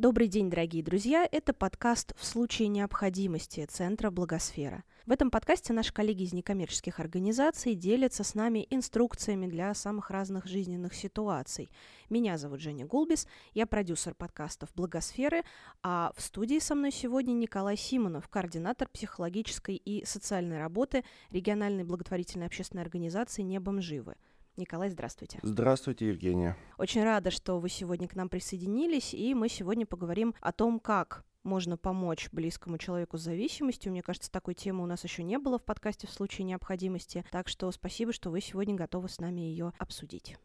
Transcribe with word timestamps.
Добрый 0.00 0.28
день, 0.28 0.48
дорогие 0.48 0.82
друзья! 0.82 1.28
Это 1.30 1.52
подкаст 1.52 2.14
«В 2.18 2.24
случае 2.24 2.68
необходимости» 2.68 3.66
Центра 3.66 4.10
Благосфера. 4.10 4.82
В 5.04 5.12
этом 5.12 5.30
подкасте 5.30 5.74
наши 5.74 5.92
коллеги 5.92 6.22
из 6.22 6.32
некоммерческих 6.32 7.00
организаций 7.00 7.74
делятся 7.74 8.24
с 8.24 8.34
нами 8.34 8.66
инструкциями 8.70 9.46
для 9.46 9.74
самых 9.74 10.08
разных 10.10 10.46
жизненных 10.46 10.94
ситуаций. 10.94 11.70
Меня 12.08 12.38
зовут 12.38 12.60
Женя 12.60 12.86
Гулбис, 12.86 13.28
я 13.52 13.66
продюсер 13.66 14.14
подкастов 14.14 14.70
«Благосферы», 14.74 15.42
а 15.82 16.14
в 16.16 16.22
студии 16.22 16.60
со 16.60 16.74
мной 16.74 16.92
сегодня 16.92 17.34
Николай 17.34 17.76
Симонов, 17.76 18.26
координатор 18.28 18.88
психологической 18.88 19.76
и 19.76 20.06
социальной 20.06 20.56
работы 20.56 21.04
региональной 21.30 21.84
благотворительной 21.84 22.46
общественной 22.46 22.84
организации 22.84 23.42
«Небом 23.42 23.82
живы». 23.82 24.16
Николай, 24.56 24.90
здравствуйте. 24.90 25.38
Здравствуйте, 25.42 26.08
Евгения. 26.08 26.56
Очень 26.78 27.02
рада, 27.04 27.30
что 27.30 27.58
вы 27.58 27.68
сегодня 27.68 28.08
к 28.08 28.14
нам 28.14 28.28
присоединились, 28.28 29.14
и 29.14 29.34
мы 29.34 29.48
сегодня 29.48 29.86
поговорим 29.86 30.34
о 30.40 30.52
том, 30.52 30.80
как 30.80 31.24
можно 31.42 31.76
помочь 31.76 32.28
близкому 32.32 32.78
человеку 32.78 33.16
с 33.16 33.22
зависимостью. 33.22 33.92
Мне 33.92 34.02
кажется, 34.02 34.30
такой 34.30 34.54
темы 34.54 34.82
у 34.82 34.86
нас 34.86 35.04
еще 35.04 35.22
не 35.22 35.38
было 35.38 35.58
в 35.58 35.64
подкасте 35.64 36.06
в 36.06 36.10
случае 36.10 36.44
необходимости. 36.44 37.24
Так 37.30 37.48
что 37.48 37.70
спасибо, 37.72 38.12
что 38.12 38.30
вы 38.30 38.40
сегодня 38.40 38.74
готовы 38.74 39.08
с 39.08 39.18
нами 39.18 39.40
ее 39.40 39.72
обсудить. 39.78 40.36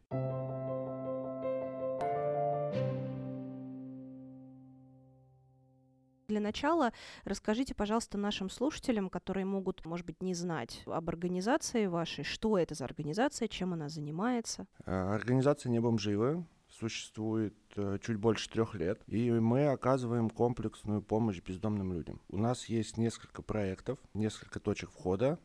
Для 6.28 6.40
начала 6.40 6.92
расскажите, 7.24 7.76
пожалуйста, 7.76 8.18
нашим 8.18 8.50
слушателям, 8.50 9.10
которые 9.10 9.46
могут, 9.46 9.86
может 9.86 10.06
быть, 10.08 10.24
не 10.24 10.34
знать 10.34 10.82
об 10.88 11.08
организации 11.10 11.86
вашей, 11.86 12.24
что 12.24 12.58
это 12.58 12.74
за 12.74 12.86
организация, 12.86 13.48
чем 13.48 13.74
она 13.74 13.90
занимается. 13.90 14.66
Э, 14.86 15.14
организация 15.14 15.70
«Небом 15.70 16.00
живы» 16.00 16.44
существует 16.68 17.56
э, 17.76 18.00
чуть 18.02 18.18
больше 18.18 18.50
трех 18.50 18.74
лет, 18.74 19.02
и 19.08 19.32
мы 19.32 19.68
оказываем 19.68 20.30
комплексную 20.32 21.04
помощь 21.04 21.42
бездомным 21.42 21.94
людям. 21.94 22.20
У 22.30 22.38
нас 22.38 22.66
есть 22.66 22.98
несколько 22.98 23.44
проектов, 23.44 24.00
несколько 24.14 24.60
точек 24.60 24.90
входа. 24.90 25.40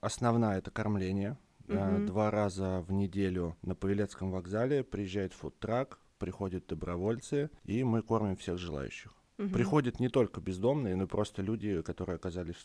Основная 0.00 0.58
это 0.58 0.70
кормление. 0.70 1.38
Угу. 1.66 2.06
Два 2.06 2.30
раза 2.30 2.84
в 2.86 2.92
неделю 2.92 3.56
на 3.62 3.74
Павелецком 3.74 4.32
вокзале 4.32 4.84
приезжает 4.84 5.32
фудтрак, 5.32 5.98
приходят 6.18 6.66
добровольцы, 6.66 7.50
и 7.64 7.82
мы 7.84 8.02
кормим 8.02 8.36
всех 8.36 8.58
желающих. 8.58 9.14
Угу. 9.40 9.48
Приходят 9.48 10.00
не 10.00 10.08
только 10.08 10.40
бездомные, 10.40 10.96
но 10.96 11.04
и 11.04 11.06
просто 11.06 11.40
люди, 11.40 11.80
которые 11.80 12.16
оказались 12.16 12.56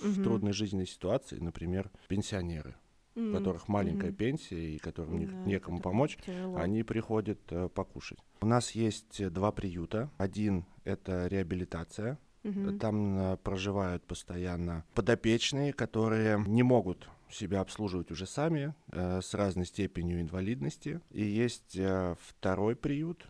в, 0.00 0.08
в 0.08 0.22
трудной 0.22 0.52
жизненной 0.52 0.86
ситуации, 0.86 1.38
например, 1.38 1.88
пенсионеры, 2.08 2.74
у 3.14 3.32
которых 3.32 3.68
маленькая 3.68 4.10
mm 4.10 4.16
пенсия 4.16 4.74
и 4.74 4.78
которым 4.78 5.18
не, 5.18 5.26
некому 5.46 5.80
помочь, 5.80 6.18
тяжело. 6.26 6.56
они 6.56 6.82
приходят 6.82 7.38
э, 7.50 7.68
покушать. 7.68 8.18
У 8.40 8.46
нас 8.46 8.72
есть 8.72 9.20
э, 9.20 9.30
два 9.30 9.52
приюта. 9.52 10.10
Один 10.18 10.64
это 10.84 11.28
реабилитация. 11.28 12.18
Угу. 12.42 12.78
Там 12.78 13.18
э, 13.18 13.36
проживают 13.36 14.04
постоянно 14.04 14.84
подопечные, 14.94 15.72
которые 15.72 16.42
не 16.46 16.64
могут 16.64 17.08
себя 17.30 17.60
обслуживать 17.60 18.10
уже 18.10 18.26
сами 18.26 18.74
э, 18.90 19.20
с 19.22 19.34
разной 19.34 19.66
степенью 19.66 20.20
инвалидности. 20.20 21.00
И 21.10 21.22
есть 21.22 21.76
э, 21.76 22.16
второй 22.20 22.74
приют, 22.74 23.28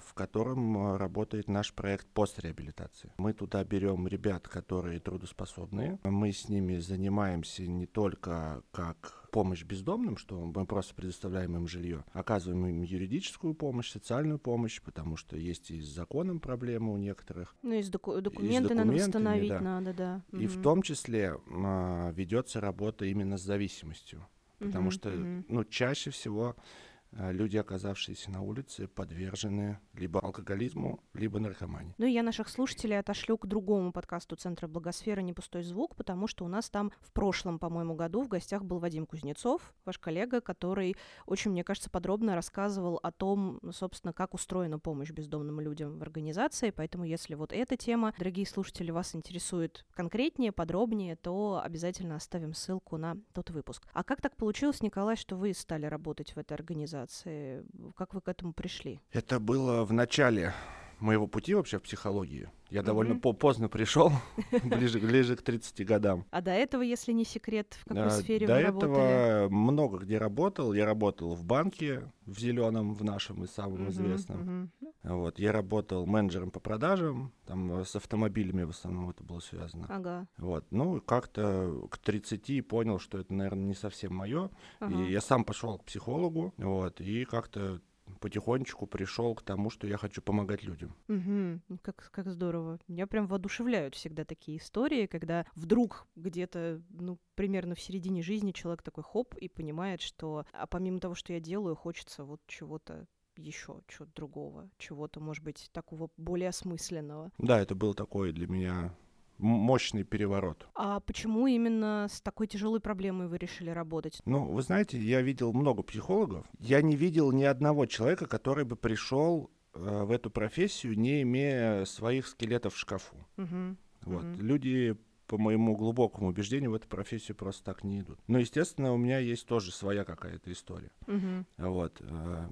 в 0.00 0.14
котором 0.14 0.76
э, 0.76 0.96
работает 0.96 1.48
наш 1.48 1.72
проект 1.72 2.06
постреабилитации. 2.08 3.12
Мы 3.18 3.32
туда 3.32 3.64
берем 3.64 4.06
ребят, 4.08 4.48
которые 4.48 5.00
трудоспособные. 5.00 5.98
Мы 6.04 6.32
с 6.32 6.48
ними 6.48 6.78
занимаемся 6.78 7.66
не 7.66 7.86
только 7.86 8.62
как 8.70 9.28
помощь 9.30 9.64
бездомным, 9.64 10.16
что 10.16 10.40
мы 10.40 10.66
просто 10.66 10.94
предоставляем 10.94 11.56
им 11.56 11.68
жилье, 11.68 12.04
оказываем 12.12 12.66
им 12.66 12.82
юридическую 12.82 13.54
помощь, 13.54 13.90
социальную 13.90 14.38
помощь, 14.38 14.80
потому 14.80 15.16
что 15.16 15.36
есть 15.36 15.70
и 15.70 15.80
с 15.80 15.88
законом 15.88 16.40
проблемы 16.40 16.92
у 16.92 16.96
некоторых. 16.96 17.54
Ну 17.62 17.74
и 17.74 17.82
с 17.82 17.90
доку- 17.90 18.20
документы 18.20 18.74
надо 18.74 18.92
восстановить 18.92 19.50
да. 19.50 19.60
надо, 19.60 19.94
да. 19.94 20.22
И 20.32 20.46
угу. 20.46 20.54
в 20.54 20.62
том 20.62 20.82
числе 20.82 21.36
а, 21.50 22.10
ведется 22.12 22.60
работа 22.60 23.04
именно 23.04 23.36
с 23.36 23.42
зависимостью, 23.42 24.26
потому 24.58 24.86
угу, 24.86 24.92
что 24.92 25.10
угу. 25.10 25.44
ну 25.48 25.64
чаще 25.64 26.10
всего 26.10 26.56
Э, 26.56 26.87
люди, 27.12 27.56
оказавшиеся 27.56 28.30
на 28.30 28.42
улице, 28.42 28.88
подвержены 28.88 29.78
либо 29.94 30.20
алкоголизму, 30.20 31.00
либо 31.14 31.38
наркомании. 31.38 31.94
Ну 31.98 32.06
и 32.06 32.12
я 32.12 32.22
наших 32.22 32.48
слушателей 32.48 32.98
отошлю 32.98 33.38
к 33.38 33.46
другому 33.46 33.92
подкасту 33.92 34.36
Центра 34.36 34.68
Благосферы 34.68 35.22
«Не 35.22 35.32
пустой 35.32 35.62
звук», 35.62 35.96
потому 35.96 36.26
что 36.26 36.44
у 36.44 36.48
нас 36.48 36.70
там 36.70 36.92
в 37.00 37.12
прошлом, 37.12 37.58
по-моему, 37.58 37.94
году 37.94 38.22
в 38.22 38.28
гостях 38.28 38.64
был 38.64 38.78
Вадим 38.78 39.06
Кузнецов, 39.06 39.74
ваш 39.84 39.98
коллега, 39.98 40.40
который 40.40 40.96
очень, 41.26 41.50
мне 41.50 41.64
кажется, 41.64 41.90
подробно 41.90 42.34
рассказывал 42.34 42.98
о 43.02 43.10
том, 43.12 43.60
собственно, 43.72 44.12
как 44.12 44.34
устроена 44.34 44.78
помощь 44.78 45.10
бездомным 45.10 45.60
людям 45.60 45.98
в 45.98 46.02
организации, 46.02 46.70
поэтому 46.70 47.04
если 47.04 47.34
вот 47.34 47.52
эта 47.52 47.76
тема, 47.76 48.12
дорогие 48.18 48.46
слушатели, 48.46 48.90
вас 48.90 49.14
интересует 49.14 49.86
конкретнее, 49.94 50.52
подробнее, 50.52 51.16
то 51.16 51.60
обязательно 51.64 52.16
оставим 52.16 52.54
ссылку 52.54 52.96
на 52.96 53.16
тот 53.32 53.50
выпуск. 53.50 53.86
А 53.92 54.04
как 54.04 54.20
так 54.20 54.36
получилось, 54.36 54.82
Николай, 54.82 55.16
что 55.16 55.36
вы 55.36 55.54
стали 55.54 55.86
работать 55.86 56.34
в 56.34 56.38
этой 56.38 56.54
организации? 56.54 56.97
Организации. 56.98 57.64
Как 57.96 58.14
вы 58.14 58.20
к 58.20 58.28
этому 58.28 58.52
пришли? 58.52 59.00
Это 59.12 59.38
было 59.40 59.84
в 59.84 59.92
начале 59.92 60.52
моего 61.00 61.26
пути 61.26 61.54
вообще 61.54 61.78
в 61.78 61.82
психологии. 61.82 62.50
Я 62.70 62.80
mm-hmm. 62.80 62.84
довольно 62.84 63.18
по 63.18 63.32
поздно 63.32 63.68
пришел, 63.68 64.12
ближе, 64.62 64.98
ближе 64.98 65.36
к 65.36 65.42
30 65.42 65.86
годам. 65.86 66.26
А 66.30 66.42
до 66.42 66.50
этого, 66.50 66.82
если 66.82 67.12
не 67.12 67.24
секрет, 67.24 67.78
в 67.80 67.84
какой 67.88 68.04
а, 68.04 68.10
сфере 68.10 68.46
до 68.46 68.54
вы 68.54 68.62
работали? 68.62 68.92
До 68.92 68.98
этого 68.98 69.48
много 69.48 69.98
где 69.98 70.18
работал. 70.18 70.72
Я 70.74 70.84
работал 70.84 71.34
в 71.34 71.44
банке, 71.44 72.12
в 72.26 72.38
зеленом, 72.38 72.92
в 72.92 73.02
нашем 73.04 73.44
и 73.44 73.46
самом 73.46 73.86
mm-hmm, 73.86 73.90
известном. 73.90 74.70
Mm-hmm. 74.80 75.14
Вот. 75.14 75.38
Я 75.38 75.52
работал 75.52 76.04
менеджером 76.04 76.50
по 76.50 76.60
продажам, 76.60 77.32
там 77.46 77.84
с 77.84 77.96
автомобилями 77.96 78.64
в 78.64 78.70
основном 78.70 79.08
это 79.10 79.24
было 79.24 79.40
связано. 79.40 79.86
Ага. 79.88 80.26
Вот. 80.36 80.66
Ну, 80.70 81.00
как-то 81.00 81.88
к 81.90 81.96
30 81.96 82.66
понял, 82.68 82.98
что 82.98 83.18
это, 83.18 83.32
наверное, 83.32 83.64
не 83.64 83.74
совсем 83.74 84.14
мое. 84.14 84.50
Ага. 84.80 84.94
И 84.94 85.10
я 85.10 85.22
сам 85.22 85.44
пошел 85.44 85.78
к 85.78 85.84
психологу, 85.84 86.52
вот, 86.58 87.00
и 87.00 87.24
как-то 87.24 87.80
потихонечку 88.18 88.86
пришел 88.86 89.34
к 89.34 89.42
тому, 89.42 89.70
что 89.70 89.86
я 89.86 89.96
хочу 89.96 90.22
помогать 90.22 90.62
людям. 90.62 90.94
Угу. 91.08 91.78
Как, 91.82 92.10
как 92.12 92.30
здорово. 92.30 92.78
Меня 92.88 93.06
прям 93.06 93.26
воодушевляют 93.26 93.94
всегда 93.94 94.24
такие 94.24 94.58
истории, 94.58 95.06
когда 95.06 95.46
вдруг 95.54 96.06
где-то, 96.16 96.82
ну, 96.90 97.18
примерно 97.34 97.74
в 97.74 97.80
середине 97.80 98.22
жизни 98.22 98.52
человек 98.52 98.82
такой 98.82 99.04
хоп 99.04 99.34
и 99.36 99.48
понимает, 99.48 100.00
что, 100.00 100.44
а 100.52 100.66
помимо 100.66 101.00
того, 101.00 101.14
что 101.14 101.32
я 101.32 101.40
делаю, 101.40 101.76
хочется 101.76 102.24
вот 102.24 102.40
чего-то 102.46 103.06
еще 103.36 103.80
чего-то 103.86 104.12
другого, 104.14 104.68
чего-то, 104.78 105.20
может 105.20 105.44
быть, 105.44 105.70
такого 105.72 106.10
более 106.16 106.48
осмысленного. 106.48 107.30
Да, 107.38 107.60
это 107.60 107.74
был 107.74 107.94
такой 107.94 108.32
для 108.32 108.48
меня 108.48 108.94
мощный 109.38 110.04
переворот. 110.04 110.68
А 110.74 111.00
почему 111.00 111.46
именно 111.46 112.06
с 112.10 112.20
такой 112.20 112.46
тяжелой 112.46 112.80
проблемой 112.80 113.28
вы 113.28 113.38
решили 113.38 113.70
работать? 113.70 114.20
Ну, 114.24 114.44
вы 114.44 114.62
знаете, 114.62 114.98
я 114.98 115.22
видел 115.22 115.52
много 115.52 115.82
психологов. 115.82 116.46
Я 116.58 116.82
не 116.82 116.96
видел 116.96 117.32
ни 117.32 117.44
одного 117.44 117.86
человека, 117.86 118.26
который 118.26 118.64
бы 118.64 118.76
пришел 118.76 119.50
э, 119.74 120.04
в 120.04 120.10
эту 120.10 120.30
профессию, 120.30 120.98
не 120.98 121.22
имея 121.22 121.84
своих 121.84 122.26
скелетов 122.26 122.74
в 122.74 122.78
шкафу. 122.78 123.16
Угу. 123.36 123.76
Вот. 124.02 124.24
Угу. 124.24 124.42
Люди 124.42 124.96
по 125.28 125.36
моему 125.36 125.76
глубокому 125.76 126.28
убеждению, 126.28 126.70
в 126.70 126.74
эту 126.74 126.88
профессию 126.88 127.36
просто 127.36 127.62
так 127.62 127.84
не 127.84 128.00
идут. 128.00 128.18
Но, 128.26 128.38
естественно, 128.38 128.94
у 128.94 128.96
меня 128.96 129.18
есть 129.18 129.46
тоже 129.46 129.72
своя 129.72 130.04
какая-то 130.04 130.50
история. 130.50 130.90
Угу. 131.06 131.68
Вот. 131.68 132.00
Э, 132.00 132.48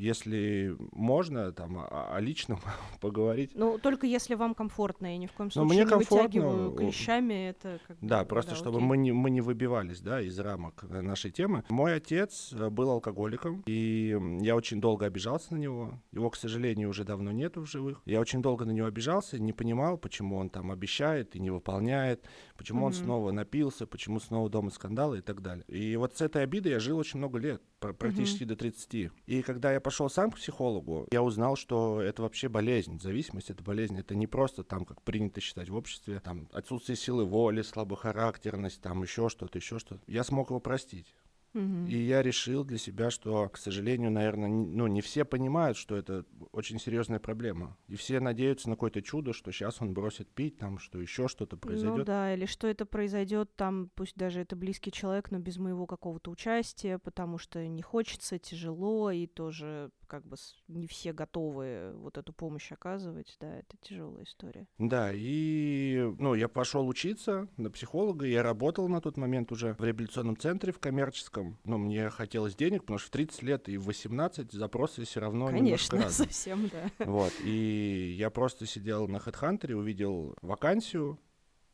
если 0.00 0.76
можно, 0.92 1.52
там, 1.52 1.78
о, 1.78 2.14
о 2.14 2.20
личном 2.20 2.60
поговорить. 3.00 3.52
Ну, 3.54 3.78
только 3.78 4.06
если 4.06 4.34
вам 4.34 4.54
комфортно, 4.54 5.06
я 5.06 5.18
ни 5.18 5.26
в 5.26 5.32
коем 5.32 5.50
случае 5.50 5.68
мне 5.68 5.84
не 5.84 5.90
комфортно, 5.90 6.16
вытягиваю 6.16 6.72
клещами, 6.72 7.50
это 7.50 7.78
как 7.86 7.96
Да, 8.00 8.22
бы, 8.22 8.28
просто 8.28 8.52
да, 8.52 8.56
чтобы 8.56 8.78
окей. 8.78 8.88
мы 8.88 8.96
не, 8.96 9.12
мы 9.12 9.30
не 9.30 9.40
выбивались, 9.40 10.00
да, 10.00 10.20
из 10.20 10.38
рамок 10.38 10.82
нашей 10.88 11.30
темы. 11.30 11.64
Мой 11.68 11.94
отец 11.94 12.52
э, 12.52 12.70
был 12.70 12.90
алкоголиком, 12.90 13.62
и 13.66 14.16
я 14.40 14.56
очень 14.56 14.80
долго 14.80 15.06
обижался 15.06 15.54
на 15.54 15.58
него. 15.58 16.00
Его, 16.12 16.30
к 16.30 16.36
сожалению, 16.36 16.88
уже 16.88 17.04
давно 17.04 17.30
нету 17.32 17.62
в 17.62 17.66
живых. 17.66 18.00
Я 18.06 18.20
очень 18.20 18.42
долго 18.42 18.64
на 18.64 18.70
него 18.70 18.86
обижался, 18.86 19.38
не 19.38 19.52
понимал, 19.52 19.98
почему 19.98 20.36
он 20.36 20.48
там 20.50 20.70
обещает 20.70 21.36
и 21.36 21.40
не 21.40 21.50
выполняет, 21.50 22.24
почему 22.60 22.80
mm-hmm. 22.80 22.86
он 22.86 22.92
снова 22.92 23.30
напился, 23.30 23.86
почему 23.86 24.20
снова 24.20 24.50
дома 24.50 24.68
скандалы 24.68 25.18
и 25.18 25.20
так 25.22 25.40
далее. 25.40 25.64
И 25.66 25.96
вот 25.96 26.14
с 26.14 26.20
этой 26.20 26.42
обидой 26.42 26.72
я 26.72 26.78
жил 26.78 26.98
очень 26.98 27.16
много 27.16 27.38
лет, 27.38 27.62
практически 27.78 28.42
mm-hmm. 28.42 28.48
до 28.48 28.56
30. 28.56 29.12
И 29.24 29.40
когда 29.40 29.72
я 29.72 29.80
пошел 29.80 30.10
сам 30.10 30.30
к 30.30 30.36
психологу, 30.36 31.08
я 31.10 31.22
узнал, 31.22 31.56
что 31.56 32.02
это 32.02 32.20
вообще 32.20 32.50
болезнь. 32.50 33.00
Зависимость— 33.00 33.48
это 33.50 33.64
болезнь. 33.64 33.98
Это 33.98 34.14
не 34.14 34.26
просто 34.26 34.62
там, 34.62 34.84
как 34.84 35.00
принято 35.00 35.40
считать 35.40 35.70
в 35.70 35.74
обществе, 35.74 36.20
там 36.20 36.48
отсутствие 36.52 36.96
силы 36.96 37.24
воли, 37.24 37.62
слабохарактерность, 37.62 38.82
там 38.82 39.02
еще 39.02 39.30
что-то, 39.30 39.56
еще 39.56 39.78
что-то. 39.78 40.02
Я 40.06 40.22
смог 40.22 40.50
его 40.50 40.60
простить. 40.60 41.14
И 41.54 41.96
я 41.96 42.22
решил 42.22 42.64
для 42.64 42.78
себя, 42.78 43.10
что, 43.10 43.48
к 43.48 43.56
сожалению, 43.56 44.10
наверное, 44.10 44.48
ну, 44.48 44.86
не 44.86 45.00
все 45.00 45.24
понимают, 45.24 45.76
что 45.76 45.96
это 45.96 46.24
очень 46.52 46.78
серьезная 46.78 47.18
проблема. 47.18 47.76
И 47.88 47.96
все 47.96 48.20
надеются 48.20 48.68
на 48.68 48.76
какое-то 48.76 49.02
чудо, 49.02 49.32
что 49.32 49.50
сейчас 49.50 49.80
он 49.80 49.92
бросит 49.92 50.28
пить, 50.28 50.58
там, 50.58 50.78
что 50.78 51.00
еще 51.00 51.28
что-то 51.28 51.56
произойдет. 51.56 51.98
Ну 51.98 52.04
да, 52.04 52.34
или 52.34 52.46
что 52.46 52.68
это 52.68 52.86
произойдет 52.86 53.54
там, 53.56 53.90
пусть 53.94 54.16
даже 54.16 54.40
это 54.40 54.54
близкий 54.54 54.92
человек, 54.92 55.30
но 55.30 55.38
без 55.38 55.58
моего 55.58 55.86
какого-то 55.86 56.30
участия, 56.30 56.98
потому 56.98 57.38
что 57.38 57.66
не 57.66 57.82
хочется, 57.82 58.38
тяжело, 58.38 59.10
и 59.10 59.26
тоже 59.26 59.90
как 60.10 60.26
бы 60.26 60.36
не 60.66 60.88
все 60.88 61.12
готовы 61.12 61.92
вот 61.94 62.18
эту 62.18 62.32
помощь 62.32 62.72
оказывать, 62.72 63.36
да, 63.40 63.58
это 63.58 63.76
тяжелая 63.80 64.24
история. 64.24 64.66
Да, 64.78 65.12
и, 65.14 66.12
ну, 66.18 66.34
я 66.34 66.48
пошел 66.48 66.88
учиться 66.88 67.46
на 67.56 67.70
психолога, 67.70 68.26
я 68.26 68.42
работал 68.42 68.88
на 68.88 69.00
тот 69.00 69.16
момент 69.16 69.52
уже 69.52 69.74
в 69.78 69.84
реабилитационном 69.84 70.36
центре 70.36 70.72
в 70.72 70.80
коммерческом, 70.80 71.58
но 71.64 71.78
мне 71.78 72.10
хотелось 72.10 72.56
денег, 72.56 72.80
потому 72.82 72.98
что 72.98 73.06
в 73.06 73.12
30 73.12 73.42
лет 73.44 73.68
и 73.68 73.78
в 73.78 73.84
18 73.84 74.50
запросы 74.50 75.04
все 75.04 75.20
равно 75.20 75.46
Конечно, 75.46 75.64
немножко 75.64 75.96
разные. 76.02 76.26
совсем, 76.28 76.68
да. 76.68 76.90
Вот, 77.06 77.32
и 77.44 78.14
я 78.18 78.30
просто 78.30 78.66
сидел 78.66 79.06
на 79.06 79.18
HeadHunter, 79.18 79.72
увидел 79.74 80.34
вакансию, 80.42 81.20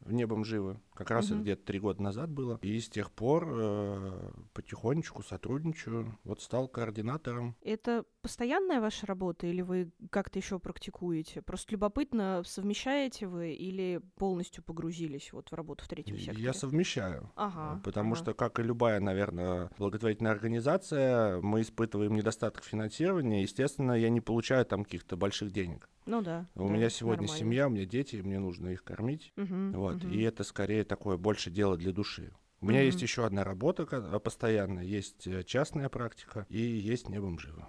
небом 0.04 0.44
живы. 0.44 0.78
Как 0.96 1.10
раз 1.10 1.26
это 1.26 1.40
где-то 1.40 1.64
три 1.64 1.78
года 1.78 2.02
назад 2.02 2.30
было. 2.30 2.58
И 2.62 2.80
с 2.80 2.88
тех 2.88 3.10
пор 3.12 3.48
э, 3.48 4.30
потихонечку 4.52 5.22
сотрудничаю. 5.22 6.18
Вот 6.24 6.40
стал 6.40 6.68
координатором. 6.68 7.56
Это 7.62 8.04
постоянная 8.22 8.80
ваша 8.80 9.06
работа 9.06 9.46
или 9.46 9.62
вы 9.62 9.92
как-то 10.10 10.38
еще 10.38 10.58
практикуете? 10.58 11.42
Просто 11.42 11.72
любопытно, 11.72 12.42
совмещаете 12.44 13.26
вы 13.26 13.52
или 13.52 14.00
полностью 14.16 14.64
погрузились 14.64 15.32
вот 15.32 15.50
в 15.50 15.54
работу 15.54 15.84
в 15.84 15.88
третьем 15.88 16.16
секторе? 16.18 16.42
Я 16.42 16.52
совмещаю. 16.52 17.30
Ага. 17.36 17.80
Потому 17.84 18.14
ага. 18.14 18.22
что, 18.22 18.34
как 18.34 18.58
и 18.58 18.62
любая, 18.62 19.00
наверное, 19.00 19.70
благотворительная 19.78 20.32
организация, 20.32 21.40
мы 21.40 21.60
испытываем 21.60 22.14
недостаток 22.14 22.64
финансирования. 22.64 23.42
Естественно, 23.42 23.92
я 23.92 24.08
не 24.08 24.20
получаю 24.20 24.64
там 24.64 24.84
каких-то 24.84 25.16
больших 25.16 25.52
денег. 25.52 25.88
Ну 26.06 26.22
да. 26.22 26.46
У 26.54 26.68
да, 26.68 26.72
меня 26.72 26.88
сегодня 26.88 27.22
нормально. 27.22 27.38
семья, 27.38 27.66
у 27.66 27.70
меня 27.70 27.84
дети, 27.84 28.16
мне 28.16 28.38
нужно 28.38 28.68
их 28.68 28.84
кормить. 28.84 29.32
Мгм, 29.36 29.72
Вот. 29.72 29.96
мгм. 29.96 30.10
И 30.10 30.22
это 30.22 30.44
скорее 30.44 30.84
такое 30.86 31.16
больше 31.16 31.50
дело 31.50 31.76
для 31.76 31.92
души. 31.92 32.32
У 32.60 32.66
меня 32.66 32.78
Мгм. 32.78 32.86
есть 32.86 33.02
еще 33.02 33.26
одна 33.26 33.44
работа 33.44 33.86
а, 33.90 34.18
постоянно, 34.18 34.80
есть 34.80 35.26
э, 35.26 35.42
частная 35.44 35.88
практика 35.90 36.46
и 36.48 36.58
есть 36.58 37.08
небом 37.08 37.38
живо. 37.38 37.68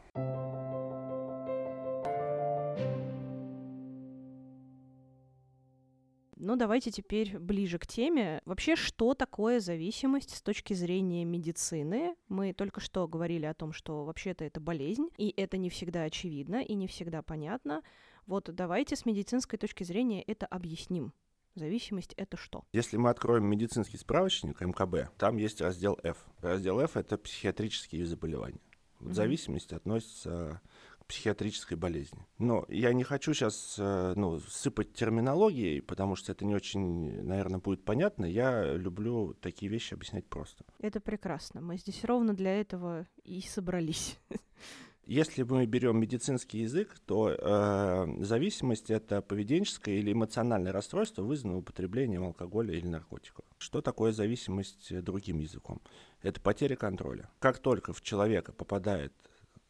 Ну, 6.39 6.55
давайте 6.55 6.91
теперь 6.91 7.39
ближе 7.39 7.79
к 7.79 7.87
теме. 7.87 8.41
Вообще, 8.45 8.75
что 8.75 9.15
такое 9.15 9.59
зависимость 9.59 10.35
с 10.35 10.41
точки 10.41 10.73
зрения 10.75 11.25
медицины? 11.25 12.15
Мы 12.29 12.53
только 12.53 12.79
что 12.79 13.07
говорили 13.07 13.45
о 13.45 13.55
том, 13.55 13.73
что 13.73 14.05
вообще-то 14.05 14.45
это 14.45 14.59
болезнь, 14.59 15.09
и 15.17 15.33
это 15.35 15.57
не 15.57 15.71
всегда 15.71 16.03
очевидно 16.03 16.61
и 16.61 16.75
не 16.75 16.87
всегда 16.87 17.23
понятно. 17.23 17.81
Вот 18.27 18.53
давайте 18.53 18.95
с 18.95 19.05
медицинской 19.05 19.57
точки 19.57 19.83
зрения 19.83 20.21
это 20.21 20.45
объясним. 20.45 21.11
Зависимость— 21.57 22.13
это 22.17 22.37
что? 22.37 22.63
Если 22.71 22.97
мы 22.97 23.09
откроем 23.09 23.45
медицинский 23.45 23.97
справочник 23.97 24.61
МКБ, 24.61 25.17
там 25.17 25.37
есть 25.37 25.59
раздел 25.59 25.99
F. 26.03 26.17
Раздел 26.39 26.79
F— 26.79 26.91
это 26.97 27.17
психиатрические 27.17 28.05
заболевания. 28.05 28.61
Вот 28.99 29.07
Мгм. 29.07 29.13
Зависимость 29.15 29.73
относится 29.73 30.61
к 30.99 31.05
психиатрической 31.05 31.75
болезни. 31.75 32.27
Но 32.37 32.65
я 32.69 32.93
не 32.93 33.03
хочу 33.03 33.33
сейчас 33.33 33.75
ну, 33.77 34.39
сыпать 34.39 34.93
терминологией, 34.93 35.81
потому 35.81 36.15
что 36.15 36.31
это 36.31 36.45
не 36.45 36.53
очень, 36.53 37.23
наверное, 37.23 37.59
будет 37.59 37.83
понятно. 37.83 38.25
Я 38.25 38.73
люблю 38.75 39.33
такие 39.41 39.71
вещи 39.71 39.95
объяснять 39.95 40.27
просто. 40.27 40.63
Это 40.79 40.99
прекрасно. 40.99 41.61
Мы 41.61 41.77
здесь 41.77 42.03
ровно 42.03 42.35
для 42.35 42.59
этого 42.59 43.07
и 43.23 43.41
собрались. 43.41 44.19
Если 45.07 45.43
мы 45.43 45.65
берем 45.65 45.97
медицинский 45.99 46.59
язык, 46.59 46.97
то 47.05 47.29
э, 47.29 48.23
зависимость 48.25 48.89
это 48.89 49.21
поведенческое 49.21 49.95
или 49.95 50.11
эмоциональное 50.11 50.73
расстройство, 50.73 51.21
вызванное 51.23 51.59
употреблением 51.59 52.25
алкоголя 52.25 52.73
или 52.73 52.85
наркотиков. 52.87 53.45
Что 53.57 53.81
такое 53.81 54.11
зависимость 54.11 55.01
другим 55.03 55.39
языком? 55.39 55.81
Это 56.21 56.41
потеря 56.41 56.75
контроля. 56.75 57.29
Как 57.39 57.59
только 57.59 57.93
в 57.93 58.01
человека 58.01 58.51
попадает 58.51 59.13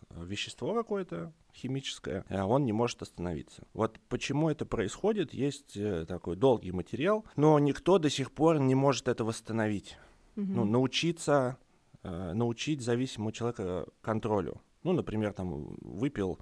вещество 0.09 0.73
какое-то 0.73 1.31
химическое, 1.53 2.25
э, 2.29 2.41
он 2.41 2.65
не 2.65 2.73
может 2.73 3.03
остановиться. 3.03 3.61
Вот 3.73 3.99
почему 4.09 4.49
это 4.49 4.65
происходит, 4.65 5.35
есть 5.35 5.77
э, 5.77 6.05
такой 6.07 6.35
долгий 6.35 6.71
материал, 6.71 7.25
но 7.35 7.59
никто 7.59 7.99
до 7.99 8.09
сих 8.09 8.31
пор 8.31 8.59
не 8.59 8.73
может 8.73 9.07
это 9.07 9.23
восстановить. 9.23 9.97
Ну, 10.35 10.63
Мгм. 10.63 10.71
научиться, 10.71 11.57
э, 12.03 12.33
научить 12.33 12.81
зависимого 12.81 13.31
человека 13.31 13.87
контролю. 14.01 14.61
Ну, 14.87 14.93
например, 14.93 15.33
там 15.33 15.75
выпил 15.81 16.39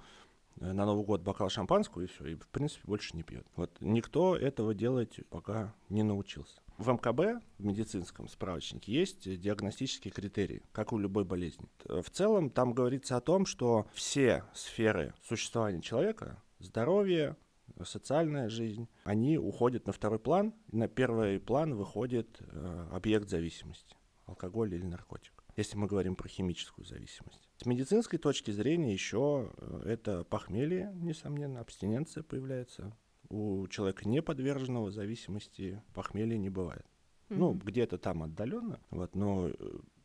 э, 0.60 0.72
на 0.72 0.86
Новый 0.86 1.04
год 1.04 1.20
бокал 1.22 1.48
шампанского 1.48 2.02
и 2.02 2.06
все, 2.06 2.26
и 2.26 2.34
в 2.36 2.46
принципе 2.46 2.82
больше 2.84 3.16
не 3.16 3.24
пьет. 3.24 3.44
Вот 3.56 3.76
никто 3.80 4.36
этого 4.36 4.72
делать 4.72 5.18
пока 5.30 5.74
не 5.88 6.04
научился. 6.04 6.60
В 6.78 6.88
МКБ, 6.92 7.42
в 7.58 7.64
медицинском 7.64 8.28
справочнике, 8.28 8.92
есть 8.92 9.40
диагностические 9.40 10.12
критерии, 10.12 10.62
как 10.70 10.92
у 10.92 10.98
любой 10.98 11.24
болезни. 11.24 11.66
В 11.86 12.08
целом 12.10 12.50
там 12.50 12.72
говорится 12.72 13.16
о 13.16 13.20
том, 13.20 13.46
что 13.46 13.88
все 13.92 14.44
сферы 14.54 15.12
существования 15.24 15.80
человека, 15.80 16.40
здоровье, 16.60 17.36
социальная 17.82 18.48
жизнь, 18.48 18.86
они 19.02 19.38
уходят 19.38 19.88
на 19.88 19.92
второй 19.92 20.20
план, 20.20 20.54
и 20.70 20.76
на 20.76 20.86
первый 20.86 21.40
план 21.40 21.74
выходит 21.74 22.40
э, 22.42 22.88
объект 22.92 23.28
зависимости, 23.28 23.96
алкоголь 24.26 24.72
или 24.72 24.84
наркотик 24.84 25.36
если 25.56 25.76
мы 25.76 25.86
говорим 25.86 26.16
про 26.16 26.28
химическую 26.28 26.84
зависимость. 26.84 27.45
С 27.58 27.64
медицинской 27.66 28.18
точки 28.18 28.50
зрения 28.50 28.92
еще 28.92 29.50
э, 29.56 29.82
это 29.86 30.24
похмелье, 30.24 30.92
несомненно, 30.94 31.60
абстиненция 31.60 32.22
появляется. 32.22 32.94
У 33.28 33.66
человека 33.68 34.06
не 34.08 34.22
подверженного 34.22 34.90
зависимости 34.90 35.82
похмелья 35.94 36.36
не 36.36 36.50
бывает. 36.50 36.86
Ну, 37.28 37.50
Мгм. 37.54 37.58
где-то 37.64 37.98
там 37.98 38.22
отдаленно, 38.22 38.78
вот, 38.90 39.16
но 39.16 39.48
э, 39.48 39.52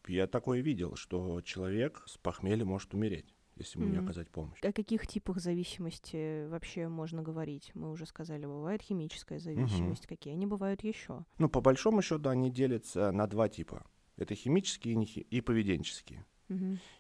я 0.08 0.26
такое 0.28 0.62
видел, 0.62 0.96
что 0.96 1.40
человек 1.42 2.02
с 2.08 2.18
похмелья 2.18 2.66
может 2.66 2.94
умереть, 2.96 3.36
если 3.58 3.78
ему 3.80 3.90
не 3.90 3.98
Мгм. 3.98 4.06
оказать 4.06 4.30
помощь. 4.32 4.58
О 4.64 4.72
каких 4.74 5.06
типах 5.06 5.40
зависимости 5.40 6.48
вообще 6.48 6.88
можно 6.88 7.22
говорить? 7.22 7.72
Мы 7.76 7.92
уже 7.92 8.08
сказали, 8.08 8.46
бывает 8.48 8.82
химическая 8.82 9.38
зависимость. 9.40 10.08
Какие 10.08 10.34
они 10.34 10.48
бывают 10.48 10.84
еще? 10.84 11.26
Ну, 11.38 11.48
по 11.50 11.62
большому 11.62 12.02
счету, 12.02 12.30
они 12.30 12.50
делятся 12.50 13.12
на 13.12 13.28
два 13.28 13.50
типа. 13.50 13.86
Это 14.18 14.34
химические 14.34 14.94
и 14.96 14.98
нехи- 14.98 15.28
и 15.30 15.42
поведенческие. 15.42 16.26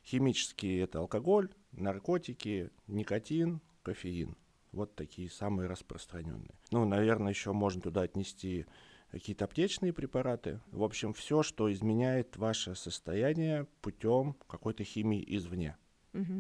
Химические 0.05 0.81
это 0.81 0.99
алкоголь, 0.99 1.49
наркотики, 1.71 2.69
никотин, 2.87 3.61
кофеин. 3.83 4.35
Вот 4.71 4.95
такие 4.95 5.29
самые 5.29 5.67
распространенные. 5.67 6.55
Ну, 6.71 6.85
наверное, 6.85 7.31
еще 7.31 7.51
можно 7.51 7.81
туда 7.81 8.01
отнести 8.01 8.65
какие-то 9.11 9.45
аптечные 9.45 9.91
препараты. 9.91 10.61
В 10.71 10.83
общем, 10.83 11.13
все, 11.13 11.43
что 11.43 11.71
изменяет 11.71 12.37
ваше 12.37 12.75
состояние 12.75 13.67
путем 13.81 14.37
какой-то 14.47 14.83
химии 14.83 15.23
извне. 15.27 15.77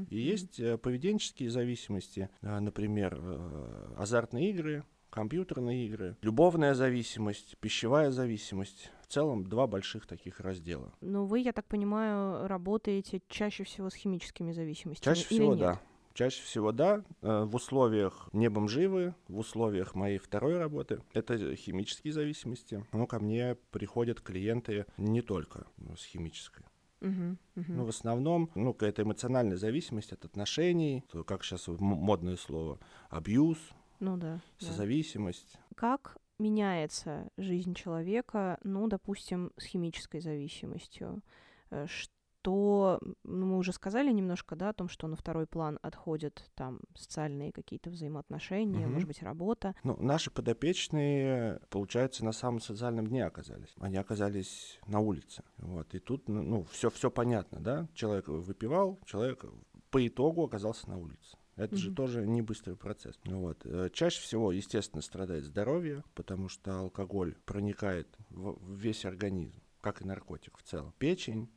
И 0.09 0.19
есть 0.19 0.59
э, 0.59 0.77
поведенческие 0.77 1.49
зависимости, 1.49 2.29
а, 2.41 2.59
например, 2.59 3.17
э, 3.21 3.93
азартные 3.97 4.49
игры, 4.49 4.83
компьютерные 5.11 5.85
игры, 5.85 6.17
любовная 6.21 6.73
зависимость, 6.73 7.57
пищевая 7.59 8.09
зависимость. 8.11 8.91
В 9.03 9.13
целом 9.13 9.43
два 9.43 9.67
больших 9.67 10.07
таких 10.07 10.39
раздела. 10.39 10.93
Ну, 11.01 11.25
вы, 11.25 11.39
я 11.39 11.51
так 11.51 11.65
понимаю, 11.65 12.47
работаете 12.47 13.21
чаще 13.27 13.65
всего 13.65 13.89
с 13.89 13.93
химическими 13.93 14.53
зависимостями. 14.53 15.13
Чаще 15.13 15.25
всего 15.27 15.55
да. 15.55 15.79
Чаще 16.13 16.41
всего 16.43 16.71
да. 16.71 17.03
Э, 17.21 17.43
В 17.43 17.55
условиях 17.55 18.29
небом 18.33 18.67
живы, 18.67 19.13
в 19.27 19.37
условиях 19.37 19.95
моей 19.95 20.17
второй 20.17 20.57
работы, 20.57 21.01
это 21.13 21.55
химические 21.55 22.13
зависимости. 22.13 22.85
Но 22.93 23.05
ко 23.05 23.19
мне 23.19 23.57
приходят 23.71 24.21
клиенты 24.21 24.85
не 24.97 25.21
только 25.21 25.67
ну, 25.77 25.95
с 25.95 26.05
химической. 26.05 26.65
Ну, 27.01 27.37
в 27.83 27.89
основном, 27.89 28.51
ну, 28.53 28.73
какая-то 28.73 29.01
эмоциональная 29.01 29.57
зависимость 29.57 30.13
от 30.13 30.23
отношений, 30.23 31.03
то, 31.11 31.23
как 31.23 31.43
сейчас 31.43 31.67
модное 31.67 32.37
слово, 32.37 32.79
абьюз, 33.09 33.57
Ну 34.01 34.17
да. 34.17 34.41
да. 34.59 34.65
созависимость. 34.67 35.57
Как 35.75 36.17
меняется 36.39 37.29
жизнь 37.37 37.73
человека, 37.75 38.57
ну, 38.63 38.87
допустим, 38.87 39.51
с 39.57 39.63
химической 39.63 40.19
зависимостью? 40.19 41.21
Э, 41.69 41.85
Что, 41.87 42.99
ну, 43.23 43.45
мы 43.45 43.57
уже 43.59 43.71
сказали 43.71 44.11
немножко, 44.11 44.55
да, 44.55 44.69
о 44.69 44.73
том, 44.73 44.89
что 44.89 45.07
на 45.07 45.15
второй 45.15 45.45
план 45.45 45.77
отходят 45.83 46.49
там 46.55 46.79
социальные 46.95 47.51
какие-то 47.51 47.91
взаимоотношения, 47.91 48.85
Мгм. 48.85 48.93
может 48.93 49.07
быть, 49.07 49.21
работа. 49.21 49.75
Ну, 49.83 49.95
наши 50.01 50.31
подопечные, 50.31 51.59
получается, 51.69 52.25
на 52.25 52.31
самом 52.31 52.59
социальном 52.59 53.05
дне 53.05 53.23
оказались. 53.25 53.73
Они 53.79 53.97
оказались 53.97 54.79
на 54.87 54.99
улице. 54.99 55.43
Вот. 55.57 55.93
И 55.93 55.99
тут, 55.99 56.27
ну, 56.27 56.41
ну 56.41 56.63
все, 56.71 56.89
все 56.89 57.11
понятно, 57.11 57.59
да? 57.59 57.87
Человек 57.93 58.27
выпивал, 58.27 58.99
человек 59.05 59.45
по 59.91 60.05
итогу 60.07 60.43
оказался 60.43 60.89
на 60.89 60.97
улице. 60.97 61.37
Это 61.55 61.75
же 61.75 61.87
Мгм. 61.87 61.95
тоже 61.95 62.25
не 62.27 62.41
быстрый 62.41 62.75
процесс. 62.75 63.19
Ну 63.25 63.41
Вот. 63.41 63.61
Э, 63.65 63.89
Чаще 63.91 64.21
всего, 64.21 64.51
естественно, 64.51 65.01
страдает 65.01 65.43
здоровье, 65.43 66.03
потому 66.15 66.47
что 66.49 66.79
алкоголь 66.79 67.35
проникает 67.45 68.07
в 68.29 68.73
весь 68.75 69.05
организм, 69.05 69.61
как 69.81 70.01
и 70.01 70.05
наркотик 70.05 70.57
в 70.57 70.63
целом. 70.63 70.93
Печень, 70.97 71.49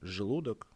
желудок, 0.00 0.68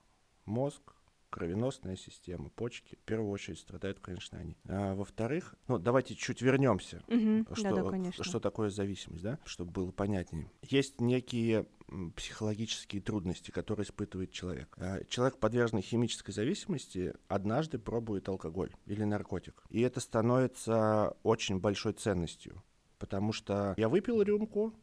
мозг, 0.44 0.94
кровеносная 1.30 1.96
система, 1.96 2.50
почки. 2.50 2.96
В 2.96 3.00
первую 3.00 3.30
очередь 3.30 3.58
страдают, 3.58 3.98
конечно, 4.00 4.38
они. 4.38 4.56
А, 4.68 4.94
во-вторых, 4.94 5.54
ну, 5.68 5.78
давайте 5.78 6.14
чуть 6.14 6.40
вернемся, 6.40 7.02
Мгм. 7.08 7.46
что, 7.54 7.90
конечно. 7.90 8.24
что 8.24 8.40
такое 8.40 8.70
зависимость, 8.70 9.22
да, 9.22 9.38
чтобы 9.44 9.72
было 9.72 9.90
понятнее. 9.90 10.50
Есть 10.62 11.00
некие 11.00 11.66
психологические 12.14 13.00
трудности, 13.02 13.50
которые 13.50 13.84
испытывает 13.84 14.32
человек. 14.32 14.74
А, 14.78 15.04
Человек, 15.04 15.38
подверженный 15.38 15.82
химической 15.82 16.32
зависимости, 16.32 17.14
однажды 17.28 17.78
пробует 17.78 18.28
алкоголь 18.28 18.72
или 18.86 19.04
наркотик. 19.04 19.62
И 19.70 19.80
это 19.80 20.00
становится 20.00 21.16
очень 21.22 21.58
большой 21.60 21.92
ценностью. 21.92 22.62
Потому 22.98 23.32
что 23.32 23.74
я 23.76 23.88
выпил 23.88 24.22
рюмку, 24.22 24.74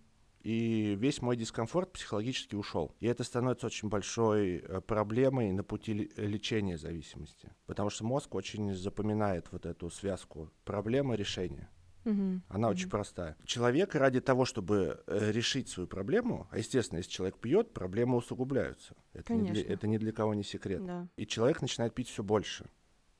и 0.43 0.95
весь 0.99 1.21
мой 1.21 1.37
дискомфорт 1.37 1.93
психологически 1.93 2.55
ушел. 2.55 2.93
И 2.99 3.07
это 3.07 3.23
становится 3.23 3.67
очень 3.67 3.87
большой 3.87 4.57
э, 4.57 4.81
проблемой 4.81 5.51
на 5.53 5.63
пути 5.63 5.93
ле- 5.93 6.09
лечения 6.17 6.77
зависимости. 6.77 7.49
Потому 7.65 7.89
что 7.89 8.03
мозг 8.03 8.35
очень 8.35 8.73
запоминает 8.73 9.47
вот 9.51 9.65
эту 9.65 9.89
связку 9.89 10.51
проблема-решение. 10.65 11.69
Мгм. 12.05 12.43
Она 12.49 12.69
очень 12.69 12.89
простая. 12.89 13.37
Человек 13.45 13.95
ради 13.95 14.19
того, 14.19 14.45
чтобы 14.45 15.03
э, 15.07 15.31
решить 15.31 15.69
свою 15.69 15.87
проблему, 15.87 16.47
а 16.51 16.57
естественно, 16.57 16.97
если 16.97 17.11
человек 17.11 17.37
пьет, 17.39 17.73
проблемы 17.73 18.17
усугубляются. 18.17 18.95
Это, 19.13 19.33
не 19.33 19.51
для, 19.51 19.63
это 19.63 19.87
ни 19.87 19.97
для 19.97 20.11
кого 20.11 20.33
не 20.33 20.43
секрет. 20.43 20.85
Да. 20.85 21.07
И 21.15 21.25
человек 21.25 21.61
начинает 21.61 21.93
пить 21.93 22.09
все 22.09 22.23
больше. 22.23 22.65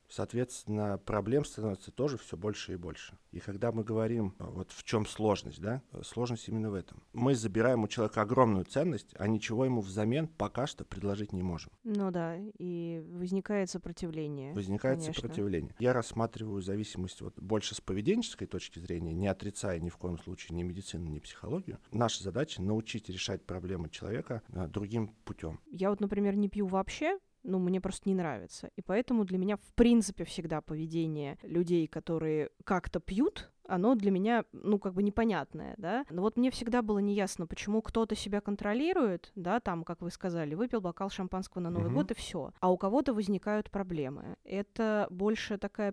Соответственно, 0.08 0.98
проблем 0.98 1.44
становится 1.44 1.90
тоже 1.90 2.18
все 2.18 2.36
больше 2.36 2.74
и 2.74 2.76
больше. 2.76 3.18
И 3.32 3.40
когда 3.40 3.72
мы 3.72 3.84
говорим, 3.84 4.34
а, 4.38 4.50
вот 4.50 4.70
в 4.70 4.84
чем 4.84 5.06
сложность, 5.06 5.60
да, 5.60 5.82
э, 5.92 6.02
сложность 6.04 6.48
именно 6.48 6.70
в 6.70 6.74
этом. 6.74 7.02
Мы 7.12 7.34
забираем 7.34 7.82
у 7.82 7.88
человека 7.88 8.22
огромную 8.22 8.64
ценность, 8.64 9.14
а 9.18 9.26
ничего 9.26 9.64
ему 9.64 9.80
взамен 9.80 10.28
пока 10.28 10.66
что 10.66 10.84
предложить 10.84 11.32
не 11.32 11.42
можем. 11.42 11.72
Ну 11.82 12.10
да, 12.10 12.36
и 12.36 13.02
возникает 13.10 13.70
сопротивление. 13.70 14.54
Возникает 14.54 14.98
конечно. 15.00 15.14
сопротивление. 15.14 15.74
Я 15.78 15.92
рассматриваю 15.92 16.62
зависимость 16.62 17.20
вот 17.20 17.38
больше 17.40 17.74
с 17.74 17.80
поведенческой 17.80 18.46
точки 18.46 18.78
зрения, 18.78 19.12
не 19.12 19.26
отрицая 19.26 19.80
ни 19.80 19.88
в 19.88 19.96
коем 19.96 20.18
случае 20.18 20.56
ни 20.56 20.62
медицину, 20.62 21.08
ни 21.08 21.18
психологию. 21.18 21.78
Наша 21.90 22.22
задача 22.22 22.62
научить 22.62 23.08
решать 23.08 23.44
проблемы 23.44 23.90
человека 23.90 24.42
а, 24.52 24.68
другим 24.68 25.08
путем. 25.24 25.60
Я 25.66 25.90
вот, 25.90 26.00
например, 26.00 26.36
не 26.36 26.48
пью 26.48 26.66
вообще, 26.66 27.18
ну, 27.44 27.58
мне 27.58 27.80
просто 27.80 28.08
не 28.08 28.14
нравится. 28.14 28.70
И 28.76 28.82
поэтому 28.82 29.24
для 29.24 29.38
меня, 29.38 29.56
в 29.56 29.72
принципе, 29.74 30.24
всегда 30.24 30.60
поведение 30.60 31.38
людей, 31.42 31.86
которые 31.86 32.50
как-то 32.64 33.00
пьют, 33.00 33.50
оно 33.66 33.94
для 33.94 34.10
меня, 34.10 34.44
ну, 34.52 34.78
как 34.78 34.94
бы 34.94 35.02
непонятное, 35.02 35.74
да. 35.78 36.04
Но 36.10 36.22
вот 36.22 36.36
мне 36.36 36.50
всегда 36.50 36.82
было 36.82 36.98
неясно, 36.98 37.46
почему 37.46 37.80
кто-то 37.82 38.14
себя 38.14 38.40
контролирует, 38.40 39.32
да, 39.34 39.60
там, 39.60 39.84
как 39.84 40.02
вы 40.02 40.10
сказали, 40.10 40.54
выпил 40.54 40.80
бокал 40.80 41.10
шампанского 41.10 41.62
на 41.62 41.70
Новый 41.70 41.86
Мгм. 41.88 41.94
год 41.94 42.10
и 42.10 42.14
все, 42.14 42.52
а 42.60 42.70
у 42.70 42.76
кого-то 42.76 43.14
возникают 43.14 43.70
проблемы. 43.70 44.36
Это 44.44 45.06
больше 45.10 45.56
такая 45.58 45.92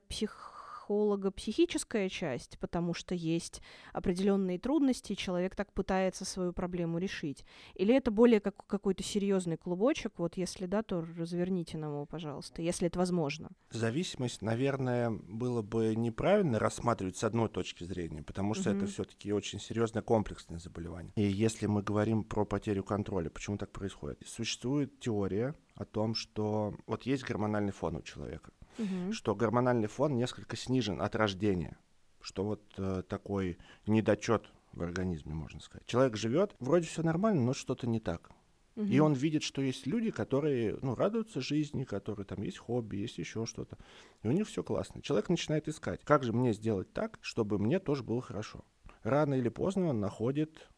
психолого-психическая 0.91 2.09
часть, 2.09 2.57
потому 2.59 2.93
что 2.93 3.15
есть 3.15 3.61
определенные 3.93 4.59
трудности, 4.59 5.13
и 5.13 5.17
человек 5.17 5.55
так 5.55 5.71
пытается 5.73 6.25
свою 6.25 6.51
проблему 6.53 6.97
решить. 6.97 7.45
Или 7.75 7.95
это 7.95 8.11
более 8.11 8.39
как 8.39 8.65
какой-то 8.67 9.03
серьезный 9.03 9.57
клубочек? 9.57 10.13
Вот 10.17 10.37
если 10.37 10.65
да, 10.65 10.83
то 10.83 11.01
разверните 11.17 11.77
нам 11.77 11.91
его, 11.93 12.05
пожалуйста, 12.05 12.61
если 12.61 12.87
это 12.87 12.99
возможно. 12.99 13.49
Зависимость, 13.71 14.41
наверное, 14.41 15.09
было 15.09 15.61
бы 15.61 15.95
неправильно 15.95 16.59
рассматривать 16.59 17.17
с 17.17 17.23
одной 17.23 17.49
точки 17.49 17.83
зрения, 17.85 18.21
потому 18.21 18.53
что 18.53 18.69
это 18.69 18.81
Мгм. 18.81 18.87
все-таки 18.87 19.31
очень 19.31 19.59
серьезное 19.59 20.01
комплексное 20.01 20.59
заболевание. 20.59 21.13
И 21.15 21.23
если 21.23 21.67
мы 21.67 21.81
говорим 21.83 22.23
про 22.23 22.45
потерю 22.45 22.83
контроля, 22.83 23.29
почему 23.29 23.57
так 23.57 23.71
происходит? 23.71 24.21
Существует 24.25 24.99
теория 24.99 25.55
о 25.75 25.85
том, 25.85 26.15
что 26.15 26.75
вот 26.85 27.03
есть 27.03 27.23
гормональный 27.23 27.71
фон 27.71 27.95
у 27.95 28.01
человека, 28.01 28.51
Мгм. 28.77 29.13
что 29.13 29.35
гормональный 29.35 29.87
фон 29.87 30.15
несколько 30.15 30.55
снижен 30.55 31.01
от 31.01 31.15
рождения, 31.15 31.77
что 32.21 32.43
вот 32.43 32.61
э, 32.77 33.03
такой 33.07 33.57
недочет 33.85 34.51
в 34.73 34.81
организме, 34.81 35.33
можно 35.33 35.59
сказать. 35.59 35.85
Человек 35.85 36.15
живет, 36.15 36.55
вроде 36.59 36.87
все 36.87 37.03
нормально, 37.03 37.41
но 37.41 37.53
что-то 37.53 37.87
не 37.87 37.99
так. 37.99 38.31
И 38.75 38.81
Мгм. 38.81 39.01
он 39.01 39.13
видит, 39.13 39.43
что 39.43 39.61
есть 39.61 39.85
люди, 39.85 40.11
которые 40.11 40.77
ну, 40.81 40.95
радуются 40.95 41.41
жизни, 41.41 41.83
которые 41.83 42.25
там 42.25 42.41
есть 42.41 42.57
хобби, 42.57 42.95
есть 42.97 43.17
еще 43.17 43.45
что-то. 43.45 43.77
И 44.23 44.27
у 44.29 44.31
них 44.31 44.47
все 44.47 44.63
классно. 44.63 45.01
Человек 45.01 45.27
начинает 45.27 45.67
искать, 45.67 46.03
как 46.05 46.23
же 46.23 46.31
мне 46.31 46.53
сделать 46.53 46.91
так, 46.93 47.19
чтобы 47.21 47.59
мне 47.59 47.79
тоже 47.79 48.03
было 48.03 48.21
хорошо. 48.21 48.63
Рано 49.03 49.33
или 49.33 49.49
поздно 49.49 49.87
он 49.87 49.99
находит 49.99 50.69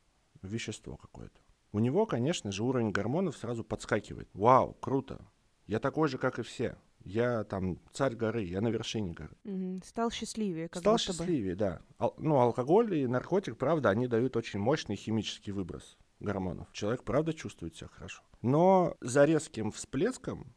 вещество 0.41 0.97
какое-то. 0.97 1.39
У 1.71 1.79
него, 1.79 2.05
конечно 2.05 2.51
же, 2.51 2.63
уровень 2.63 2.91
гормонов 2.91 3.37
сразу 3.37 3.63
подскакивает. 3.63 4.29
Вау, 4.33 4.73
круто. 4.73 5.25
Я 5.67 5.79
такой 5.79 6.07
же, 6.07 6.17
как 6.17 6.39
и 6.39 6.41
все. 6.41 6.77
Я 7.05 7.43
там 7.43 7.79
царь 7.91 8.15
горы, 8.15 8.43
я 8.43 8.61
на 8.61 8.69
вершине 8.69 9.11
горы. 9.13 9.35
Стал 9.83 10.09
счастливее, 10.11 10.69
как 10.69 10.81
Стал 10.81 10.93
будто 10.95 11.11
бы. 11.11 11.17
счастливее, 11.17 11.55
да. 11.55 11.81
Ал- 11.99 12.15
ну, 12.17 12.39
алкоголь 12.39 12.95
и 12.95 13.07
наркотик, 13.07 13.57
правда, 13.57 13.89
они 13.89 14.07
дают 14.07 14.37
очень 14.37 14.59
мощный 14.59 14.95
химический 14.95 15.51
выброс 15.51 15.97
гормонов. 16.21 16.71
Человек, 16.71 17.03
правда, 17.03 17.33
чувствует 17.33 17.75
себя 17.75 17.89
хорошо. 17.89 18.23
Но 18.41 18.95
за 19.01 19.25
резким 19.25 19.71
всплеском 19.71 20.53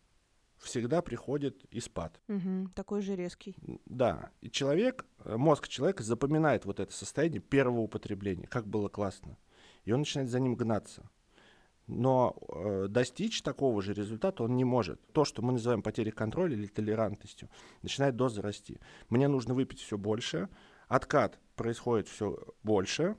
всегда 0.59 1.03
приходит 1.03 1.65
и 1.67 1.81
спад. 1.81 2.21
Мгм. 2.29 2.71
Такой 2.75 3.03
же 3.03 3.17
резкий. 3.17 3.57
Да, 3.85 4.31
и 4.41 4.51
человек, 4.51 5.05
э, 5.25 5.37
мозг 5.37 5.67
человека 5.69 6.03
запоминает 6.05 6.65
вот 6.65 6.79
это 6.81 6.93
состояние 6.93 7.41
первого 7.41 7.81
употребления, 7.81 8.47
как 8.47 8.67
было 8.69 8.89
классно. 8.89 9.37
И 9.85 9.93
он 9.93 10.01
начинает 10.01 10.31
за 10.31 10.39
ним 10.41 10.55
гнаться. 10.57 11.11
Но 11.87 12.37
э, 12.49 12.87
достичь 12.89 13.43
такого 13.43 13.81
же 13.81 13.95
результата 13.95 14.43
он 14.43 14.57
не 14.57 14.65
может. 14.65 15.01
То, 15.13 15.25
что 15.25 15.43
мы 15.43 15.53
называем 15.53 15.83
потерей 15.83 16.11
контроля 16.11 16.55
или 16.55 16.67
толерантностью, 16.67 17.49
начинает 17.83 18.17
доза 18.17 18.43
расти. 18.43 18.81
Мне 19.09 19.29
нужно 19.29 19.55
выпить 19.55 19.81
все 19.81 19.97
больше, 19.97 20.49
откат 20.89 21.39
происходит 21.55 22.09
все 22.09 22.39
больше, 22.63 23.17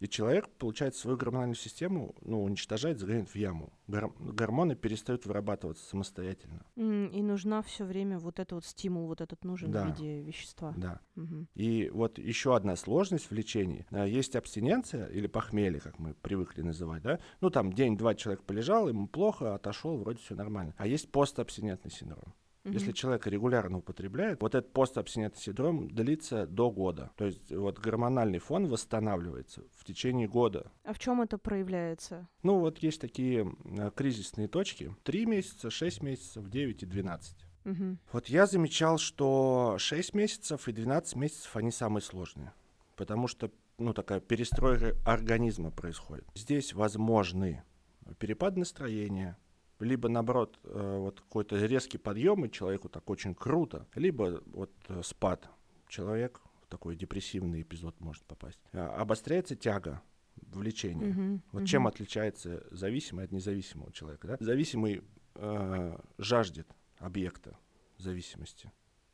и 0.00 0.08
человек, 0.08 0.48
получается, 0.58 1.02
свою 1.02 1.16
гормональную 1.16 1.54
систему 1.56 2.14
ну, 2.22 2.42
уничтожает, 2.42 2.98
загоняет 2.98 3.28
в 3.28 3.36
яму. 3.36 3.72
Гор- 3.86 4.14
гормоны 4.18 4.74
перестают 4.74 5.26
вырабатываться 5.26 5.84
самостоятельно. 5.86 6.64
М, 6.76 7.08
И 7.08 7.22
нужна 7.22 7.60
все 7.62 7.84
время 7.84 8.18
вот 8.18 8.38
этот 8.38 8.52
вот 8.52 8.64
стимул, 8.64 9.06
вот 9.06 9.20
этот 9.20 9.44
нужен 9.44 9.70
Да. 9.70 9.84
в 9.84 9.86
виде 9.88 10.22
вещества. 10.22 10.72
Да. 10.76 11.00
Мгм. 11.16 11.48
И 11.54 11.90
вот 11.92 12.18
еще 12.18 12.56
одна 12.56 12.76
сложность 12.76 13.30
в 13.30 13.34
лечении. 13.34 13.86
А, 13.90 14.06
Есть 14.06 14.36
абстиненция 14.36 15.06
или 15.06 15.26
похмелье, 15.26 15.80
как 15.80 15.98
мы 15.98 16.14
привыкли 16.14 16.62
называть, 16.62 17.02
да? 17.02 17.18
Ну, 17.40 17.50
там 17.50 17.72
день-два 17.72 18.14
человек 18.14 18.42
полежал, 18.42 18.88
ему 18.88 19.06
плохо, 19.06 19.54
отошел, 19.54 19.98
вроде 19.98 20.18
все 20.20 20.34
нормально. 20.34 20.74
А 20.78 20.86
есть 20.86 21.12
постабстинентный 21.12 21.90
синдром. 21.90 22.34
Если 22.72 22.88
Мгм. 22.88 22.94
человек 22.94 23.26
регулярно 23.26 23.78
употребляет, 23.78 24.40
вот 24.40 24.54
этот 24.54 24.72
постабстинентный 24.72 25.40
синдром 25.42 25.88
длится 25.88 26.46
до 26.46 26.70
года. 26.70 27.10
То 27.16 27.26
есть 27.26 27.50
вот 27.52 27.78
гормональный 27.78 28.38
фон 28.38 28.66
восстанавливается 28.66 29.62
в 29.76 29.84
течение 29.84 30.28
года. 30.28 30.70
А 30.84 30.92
в 30.92 30.98
чем 30.98 31.20
это 31.22 31.38
проявляется? 31.38 32.28
Ну, 32.42 32.58
вот 32.58 32.78
есть 32.78 33.00
такие 33.00 33.52
э, 33.64 33.90
кризисные 33.94 34.48
точки. 34.48 34.94
3 35.04 35.26
месяца, 35.26 35.70
6 35.70 36.02
месяцев, 36.02 36.48
9 36.48 36.82
и 36.82 36.86
12. 36.86 37.36
Мгм. 37.64 37.98
Вот 38.12 38.26
я 38.28 38.46
замечал, 38.46 38.98
что 38.98 39.76
6 39.78 40.14
месяцев 40.14 40.66
и 40.68 40.72
12 40.72 41.16
месяцев, 41.16 41.54
они 41.56 41.70
самые 41.70 42.02
сложные. 42.02 42.52
Потому 42.96 43.28
что, 43.28 43.50
ну, 43.78 43.92
такая 43.92 44.20
перестройка 44.20 44.94
организма 45.04 45.70
происходит. 45.70 46.24
Здесь 46.34 46.72
возможны 46.74 47.62
перепад 48.18 48.56
настроения, 48.56 49.36
либо, 49.84 50.08
наоборот, 50.08 50.58
э, 50.64 50.96
вот 50.98 51.20
какой-то 51.20 51.56
резкий 51.64 51.98
подъем, 51.98 52.44
и 52.44 52.50
человеку 52.50 52.88
так 52.88 53.08
очень 53.10 53.34
круто, 53.34 53.86
либо 53.94 54.42
вот 54.46 54.72
э, 54.88 55.02
спад. 55.02 55.48
Человек 55.88 56.40
в 56.62 56.66
такой 56.66 56.96
депрессивный 56.96 57.62
эпизод 57.62 57.98
может 58.00 58.24
попасть. 58.24 58.60
А, 58.72 58.96
Обостряется 59.00 59.56
тяга 59.56 60.02
в 60.36 60.62
лечении. 60.62 61.06
Мгм. 61.06 61.42
Вот 61.52 61.60
Мгм. 61.60 61.66
чем 61.66 61.86
отличается 61.86 62.66
зависимый 62.70 63.24
от 63.24 63.32
независимого 63.32 63.92
человека? 63.92 64.28
Да? 64.28 64.36
Зависимый 64.40 65.02
э, 65.34 65.98
жаждет 66.18 66.68
объекта 66.98 67.56
зависимости. 67.98 68.72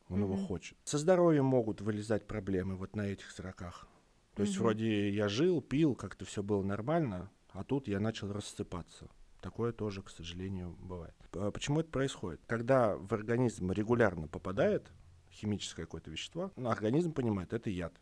Он 0.08 0.20
его 0.22 0.34
Мгм. 0.34 0.46
хочет. 0.46 0.78
Со 0.84 0.98
здоровьем 0.98 1.44
могут 1.44 1.80
вылезать 1.80 2.26
проблемы 2.26 2.76
вот 2.76 2.94
на 2.94 3.02
этих 3.06 3.30
сроках. 3.30 3.88
То 4.34 4.42
есть 4.42 4.54
Мгм. 4.54 4.62
вроде 4.62 5.10
я 5.10 5.28
жил, 5.28 5.60
пил, 5.60 5.94
как-то 5.94 6.24
все 6.24 6.42
было 6.42 6.62
нормально, 6.62 7.30
а 7.50 7.64
тут 7.64 7.88
я 7.88 8.00
начал 8.00 8.32
рассыпаться. 8.32 9.08
Такое 9.46 9.70
тоже, 9.70 10.02
к 10.02 10.10
сожалению, 10.10 10.74
бывает. 10.80 11.14
П- 11.30 11.52
Почему 11.52 11.78
это 11.78 11.88
происходит? 11.88 12.40
Когда 12.48 12.96
в 12.96 13.12
организм 13.14 13.70
регулярно 13.70 14.26
попадает 14.26 14.90
химическое 15.30 15.82
какое-то 15.84 16.10
вещество, 16.10 16.50
организм 16.56 17.12
понимает, 17.12 17.52
это 17.52 17.70
яд. 17.70 17.92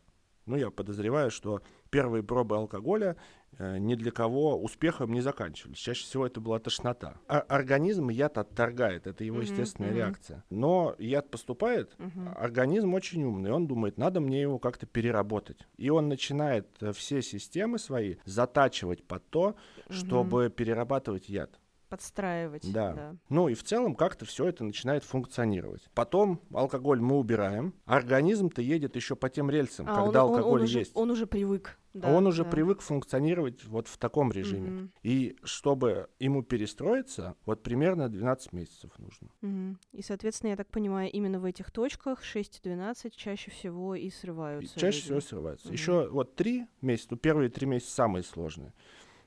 Ну, 0.45 0.55
я 0.55 0.69
подозреваю, 0.69 1.31
что 1.31 1.61
первые 1.89 2.21
пробы 2.21 2.55
алкоголя 2.55 3.15
э, 3.57 3.77
ни 3.79 3.95
для 3.95 4.11
кого 4.11 4.61
успехом 4.61 5.11
не 5.11 5.21
заканчивались. 5.21 5.77
Чаще 5.79 6.03
всего 6.03 6.27
это 6.27 6.39
была 6.39 6.59
тошнота. 6.59 7.15
А 7.27 7.39
организм 7.39 8.09
яд 8.09 8.37
отторгает, 8.37 9.07
это 9.07 9.23
его 9.23 9.41
естественная 9.41 9.89
мгм. 9.89 9.97
реакция. 9.97 10.43
Но 10.49 10.95
яд 10.99 11.31
поступает, 11.31 11.95
Мгм. 11.97 12.29
организм 12.37 12.93
очень 12.93 13.23
умный, 13.23 13.51
он 13.51 13.65
думает, 13.65 13.97
надо 13.97 14.19
мне 14.19 14.41
его 14.41 14.59
как-то 14.59 14.85
переработать. 14.85 15.67
И 15.77 15.89
он 15.89 16.09
начинает 16.09 16.67
э, 16.81 16.91
все 16.91 17.21
системы 17.21 17.79
свои 17.79 18.17
затачивать 18.25 19.03
под 19.03 19.27
то, 19.29 19.55
Мгм. 19.87 19.95
чтобы 19.95 20.49
перерабатывать 20.55 21.27
яд. 21.29 21.59
Подстраивать. 21.95 22.69
Да. 22.73 22.93
да. 22.93 23.15
Ну 23.29 23.47
и 23.47 23.53
в 23.53 23.63
целом 23.63 23.95
как-то 23.95 24.25
все 24.25 24.47
это 24.49 24.63
начинает 24.65 25.03
функционировать. 25.05 25.89
Потом 25.93 26.41
алкоголь 26.53 26.99
мы 26.99 27.17
убираем, 27.17 27.73
организм-то 27.85 28.61
едет 28.61 28.95
еще 28.97 29.15
по 29.15 29.29
тем 29.29 29.49
рельсам, 29.49 29.85
А, 29.89 30.03
когда 30.03 30.25
он, 30.25 30.31
он- 30.31 30.37
алкоголь 30.39 30.59
он 30.59 30.63
уже, 30.65 30.79
есть. 30.79 30.91
Он 30.93 31.09
уже 31.11 31.25
привык. 31.25 31.77
Да, 31.93 32.13
он 32.13 32.27
уже 32.27 32.43
да. 32.43 32.49
привык 32.49 32.81
функционировать 32.81 33.63
вот 33.63 33.87
в 33.87 33.97
таком 33.97 34.29
режиме. 34.29 34.69
Мгм, 34.69 34.91
И 35.03 35.37
чтобы 35.45 36.09
ему 36.19 36.43
перестроиться, 36.43 37.35
вот 37.45 37.63
примерно 37.63 38.09
12 38.09 38.51
месяцев 38.51 38.91
нужно. 38.97 39.29
мгм. 39.39 39.79
И, 39.93 40.01
соответственно, 40.01 40.49
я 40.49 40.57
так 40.57 40.67
понимаю, 40.67 41.09
именно 41.09 41.39
в 41.39 41.45
этих 41.45 41.71
точках 41.71 42.21
6-12 42.21 43.15
чаще 43.15 43.49
всего 43.51 43.95
и 43.95 44.07
И 44.07 44.11
срываются. 44.11 44.77
чаще 44.77 44.97
люди. 44.97 45.05
всего 45.05 45.21
срывается. 45.21 45.67
Мгм. 45.67 45.73
Еще 45.73 46.09
вот 46.09 46.35
три 46.35 46.65
месяца, 46.81 47.07
ну, 47.11 47.17
первые 47.17 47.49
три 47.49 47.65
месяца 47.65 47.91
самые 47.93 48.23
сложные. 48.23 48.73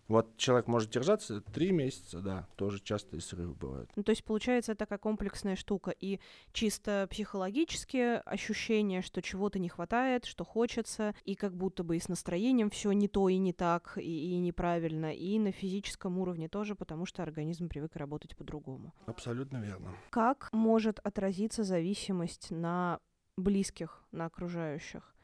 Вот 0.09 0.39
человек 0.39 0.67
может 0.69 0.91
держаться 0.91 1.43
три 1.43 1.71
месяца, 1.71 2.21
да, 2.21 2.49
тоже 2.57 2.81
частые 2.81 3.21
срывы 3.21 3.55
бывают. 3.55 3.91
Ну, 3.95 4.03
то 4.03 4.11
есть, 4.11 4.25
получается, 4.25 4.73
это 4.73 4.81
такая 4.81 4.99
комплексная 4.99 5.55
штука. 5.55 5.91
И 5.91 6.19
чисто 6.53 7.07
психологические 7.11 8.21
ощущения, 8.21 9.03
что 9.03 9.21
чего-то 9.21 9.59
не 9.59 9.69
хватает, 9.69 10.25
что 10.25 10.45
хочется, 10.45 11.15
и 11.25 11.35
как 11.35 11.55
будто 11.55 11.85
бы 11.85 11.97
и 11.97 12.01
с 12.01 12.09
настроением 12.09 12.71
все 12.71 12.93
не 12.93 13.07
то 13.07 13.29
и 13.29 13.37
не 13.37 13.53
так, 13.53 13.99
и, 13.99 14.35
и 14.35 14.39
неправильно, 14.39 15.15
и 15.15 15.39
на 15.39 15.53
физическом 15.53 16.19
уровне 16.19 16.49
тоже, 16.49 16.75
потому 16.75 17.05
что 17.05 17.23
организм 17.23 17.69
привык 17.69 17.95
работать 17.97 18.35
по-другому. 18.35 18.95
Абсолютно 19.05 19.59
верно. 19.59 19.95
Как 20.11 20.49
может 20.53 21.01
отразиться 21.01 21.65
зависимость 21.65 22.51
на 22.51 22.99
близких, 23.37 24.03
на 24.11 24.25
окружающих? 24.25 25.15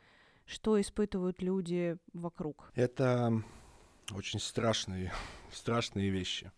Что 0.45 0.79
испытывают 0.79 1.41
люди 1.41 1.97
вокруг? 2.13 2.71
Это 2.75 3.43
очень 4.13 4.41
страшные, 4.41 5.13
страшные 5.53 6.11
вещи. 6.11 6.51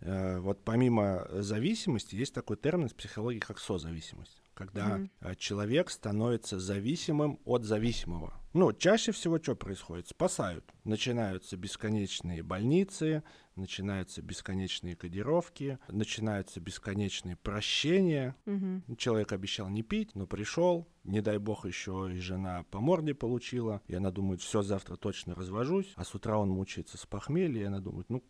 Э, 0.00 0.38
Вот 0.38 0.64
помимо 0.64 1.26
зависимости 1.30 2.14
есть 2.14 2.34
такой 2.34 2.56
термин 2.56 2.88
в 2.88 2.94
психологии, 2.94 3.40
как 3.40 3.58
созависимость. 3.58 4.42
Когда 4.54 5.00
э, 5.20 5.34
человек 5.36 5.90
становится 5.90 6.58
зависимым 6.58 7.38
от 7.44 7.64
зависимого. 7.64 8.34
Ну, 8.54 8.72
чаще 8.72 9.12
всего 9.12 9.38
что 9.38 9.54
происходит? 9.54 10.08
Спасают. 10.08 10.64
Начинаются 10.84 11.56
бесконечные 11.56 12.42
больницы, 12.42 13.22
начинаются 13.58 14.22
бесконечные 14.22 14.96
кодировки, 14.96 15.78
начинаются 15.88 16.60
бесконечные 16.60 17.36
прощения. 17.36 18.34
Мгм. 18.46 18.82
Человек 18.96 19.32
обещал 19.32 19.68
не 19.68 19.82
пить, 19.82 20.14
но 20.14 20.26
пришел. 20.26 20.88
Не 21.04 21.20
дай 21.20 21.38
бог 21.38 21.66
еще 21.66 22.10
и 22.12 22.18
жена 22.18 22.64
по 22.70 22.80
морде 22.80 23.14
получила. 23.14 23.82
И 23.86 23.94
она 23.94 24.10
думает, 24.10 24.40
все, 24.40 24.62
завтра 24.62 24.96
точно 24.96 25.34
развожусь. 25.34 25.92
А 25.96 26.04
с 26.04 26.14
утра 26.14 26.38
он 26.38 26.50
мучается 26.50 26.96
с 26.98 27.06
похмелья. 27.06 27.62
И 27.62 27.64
она 27.64 27.80
думает, 27.80 28.08
ну, 28.08 28.22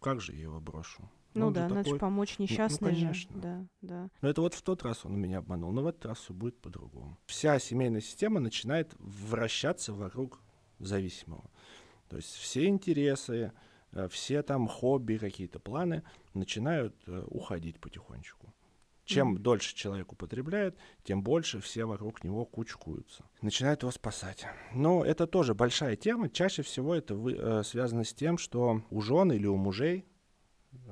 как 0.00 0.20
же 0.20 0.32
я 0.32 0.42
его 0.42 0.60
брошу? 0.60 1.10
Ну 1.34 1.48
же 1.48 1.54
да, 1.54 1.62
надо 1.68 1.76
же 1.80 1.84
такой- 1.84 1.98
помочь 1.98 2.38
несчастной 2.38 2.94
же. 2.94 3.00
конечно. 3.02 3.40
Да, 3.40 3.66
да. 3.82 4.08
Но 4.22 4.28
это 4.28 4.40
вот 4.40 4.54
в 4.54 4.62
тот 4.62 4.82
раз 4.82 5.04
он 5.04 5.18
меня 5.20 5.38
обманул, 5.38 5.70
но 5.72 5.82
в 5.82 5.86
этот 5.86 6.06
раз 6.06 6.18
все 6.18 6.32
будет 6.32 6.58
по-другому. 6.60 7.18
Вся 7.26 7.58
семейная 7.58 8.00
система 8.00 8.40
начинает 8.40 8.94
вращаться 8.98 9.92
вокруг 9.92 10.40
зависимого. 10.78 11.50
То 12.08 12.16
есть 12.16 12.32
все 12.34 12.66
интересы, 12.66 13.52
все 14.10 14.42
там 14.42 14.68
хобби, 14.68 15.16
какие-то 15.18 15.58
планы 15.58 16.02
начинают 16.34 16.94
э, 17.06 17.24
уходить 17.28 17.80
потихонечку. 17.80 18.52
Чем 19.04 19.28
Мгм. 19.28 19.42
дольше 19.42 19.74
человек 19.74 20.12
употребляет, 20.12 20.76
тем 21.02 21.22
больше 21.22 21.60
все 21.60 21.86
вокруг 21.86 22.22
него 22.24 22.44
кучкуются. 22.44 23.24
Начинают 23.40 23.82
его 23.82 23.90
спасать. 23.90 24.44
Но 24.74 25.02
это 25.02 25.26
тоже 25.26 25.54
большая 25.54 25.96
тема. 25.96 26.28
Чаще 26.28 26.60
всего 26.62 26.94
это 26.94 27.14
вы- 27.14 27.34
э, 27.38 27.62
связано 27.64 28.04
с 28.04 28.12
тем, 28.12 28.36
что 28.36 28.82
у 28.90 29.00
жен 29.00 29.32
или 29.32 29.46
у 29.46 29.56
мужей 29.56 30.04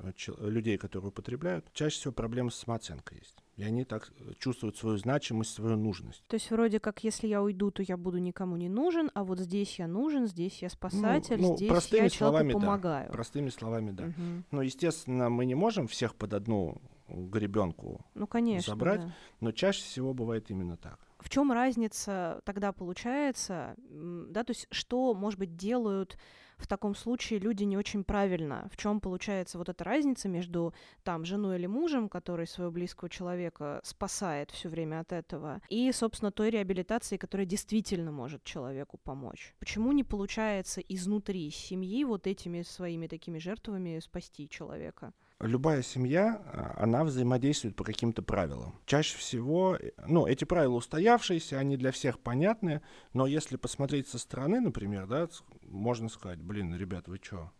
э, 0.01 0.11
людей, 0.49 0.77
которые 0.79 1.09
употребляют, 1.09 1.71
чаще 1.73 1.97
всего 1.99 2.13
проблемы 2.13 2.49
с 2.49 2.55
самооценкой 2.55 3.19
есть. 3.19 3.37
И 3.57 3.63
они 3.63 3.85
так 3.85 4.11
э, 4.19 4.33
чувствуют 4.39 4.77
свою 4.77 4.97
значимость, 4.97 5.53
свою 5.53 5.77
нужность. 5.77 6.23
То 6.27 6.35
есть 6.35 6.49
вроде 6.51 6.79
как, 6.79 7.03
если 7.03 7.27
я 7.27 7.41
уйду, 7.41 7.71
то 7.71 7.81
я 7.81 7.97
буду 7.97 8.19
никому 8.19 8.55
не 8.55 8.69
нужен, 8.69 9.09
а 9.15 9.23
вот 9.23 9.39
здесь 9.39 9.79
я 9.79 9.87
нужен, 9.87 10.27
здесь 10.27 10.61
я 10.61 10.69
спасатель, 10.69 11.41
ну, 11.41 11.55
здесь 11.55 11.67
простыми 11.67 12.03
я 12.03 12.09
человеку 12.09 12.17
словами, 12.17 12.53
да. 12.53 12.59
помогаю. 12.59 13.11
Простыми 13.11 13.49
словами, 13.49 13.91
да. 13.91 14.05
Мгм. 14.05 14.45
Ну, 14.51 14.61
естественно, 14.61 15.29
мы 15.29 15.45
не 15.45 15.55
можем 15.55 15.87
всех 15.87 16.15
под 16.15 16.33
одну 16.33 16.79
гребенку, 17.09 18.05
Ну, 18.13 18.27
конечно. 18.27 18.73
забрать. 18.73 19.01
да. 19.01 19.13
но 19.39 19.51
чаще 19.51 19.81
всего 19.81 20.13
бывает 20.13 20.51
именно 20.51 20.77
так. 20.77 20.99
В 21.19 21.29
чем 21.29 21.51
разница 21.51 22.41
тогда 22.45 22.71
получается, 22.71 23.75
да, 23.79 24.43
то 24.43 24.51
есть 24.51 24.67
что, 24.69 25.15
может 25.15 25.39
быть, 25.39 25.55
делают 25.55 26.17
в 26.57 26.67
таком 26.67 26.95
случае 26.95 27.39
люди 27.39 27.63
не 27.63 27.77
очень 27.77 28.03
правильно? 28.03 28.67
В 28.71 28.77
чем 28.77 28.99
получается 28.99 29.57
вот 29.57 29.69
эта 29.69 29.83
разница 29.83 30.27
между 30.27 30.73
там 31.03 31.25
женой 31.25 31.57
или 31.57 31.67
мужем, 31.67 32.09
который 32.09 32.47
своего 32.47 32.71
близкого 32.71 33.09
человека 33.09 33.79
спасает 33.83 34.51
все 34.51 34.69
время 34.69 34.99
от 34.99 35.11
этого, 35.11 35.61
и, 35.69 35.91
собственно, 35.91 36.31
той 36.31 36.49
реабилитацией, 36.49 37.19
которая 37.19 37.45
действительно 37.45 38.11
может 38.11 38.43
человеку 38.43 38.97
помочь? 38.97 39.53
Почему 39.59 39.91
не 39.91 40.03
получается 40.03 40.81
изнутри 40.81 41.49
семьи 41.51 42.03
вот 42.03 42.27
этими 42.27 42.63
своими 42.63 43.07
такими 43.07 43.37
жертвами 43.37 43.99
спасти 43.99 44.49
человека? 44.49 45.13
Любая 45.39 45.83
семья, 45.83 46.41
а, 46.51 46.83
она 46.83 47.03
взаимодействует 47.03 47.75
по 47.75 47.83
каким-то 47.83 48.23
правилам. 48.23 48.73
Чаще 48.85 49.17
всего, 49.17 49.77
ну, 50.07 50.25
эти 50.25 50.45
правила 50.45 50.73
устоявшиеся, 50.73 51.59
они 51.59 51.77
для 51.77 51.91
всех 51.91 52.19
понятны, 52.19 52.81
но 53.13 53.27
если 53.27 53.55
посмотреть 53.55 54.07
со 54.07 54.17
стороны, 54.17 54.59
например, 54.59 55.05
да, 55.05 55.29
можно 55.63 56.09
сказать, 56.09 56.39
блин, 56.39 56.75
ребят, 56.75 57.07
вы 57.07 57.19
что? 57.21 57.51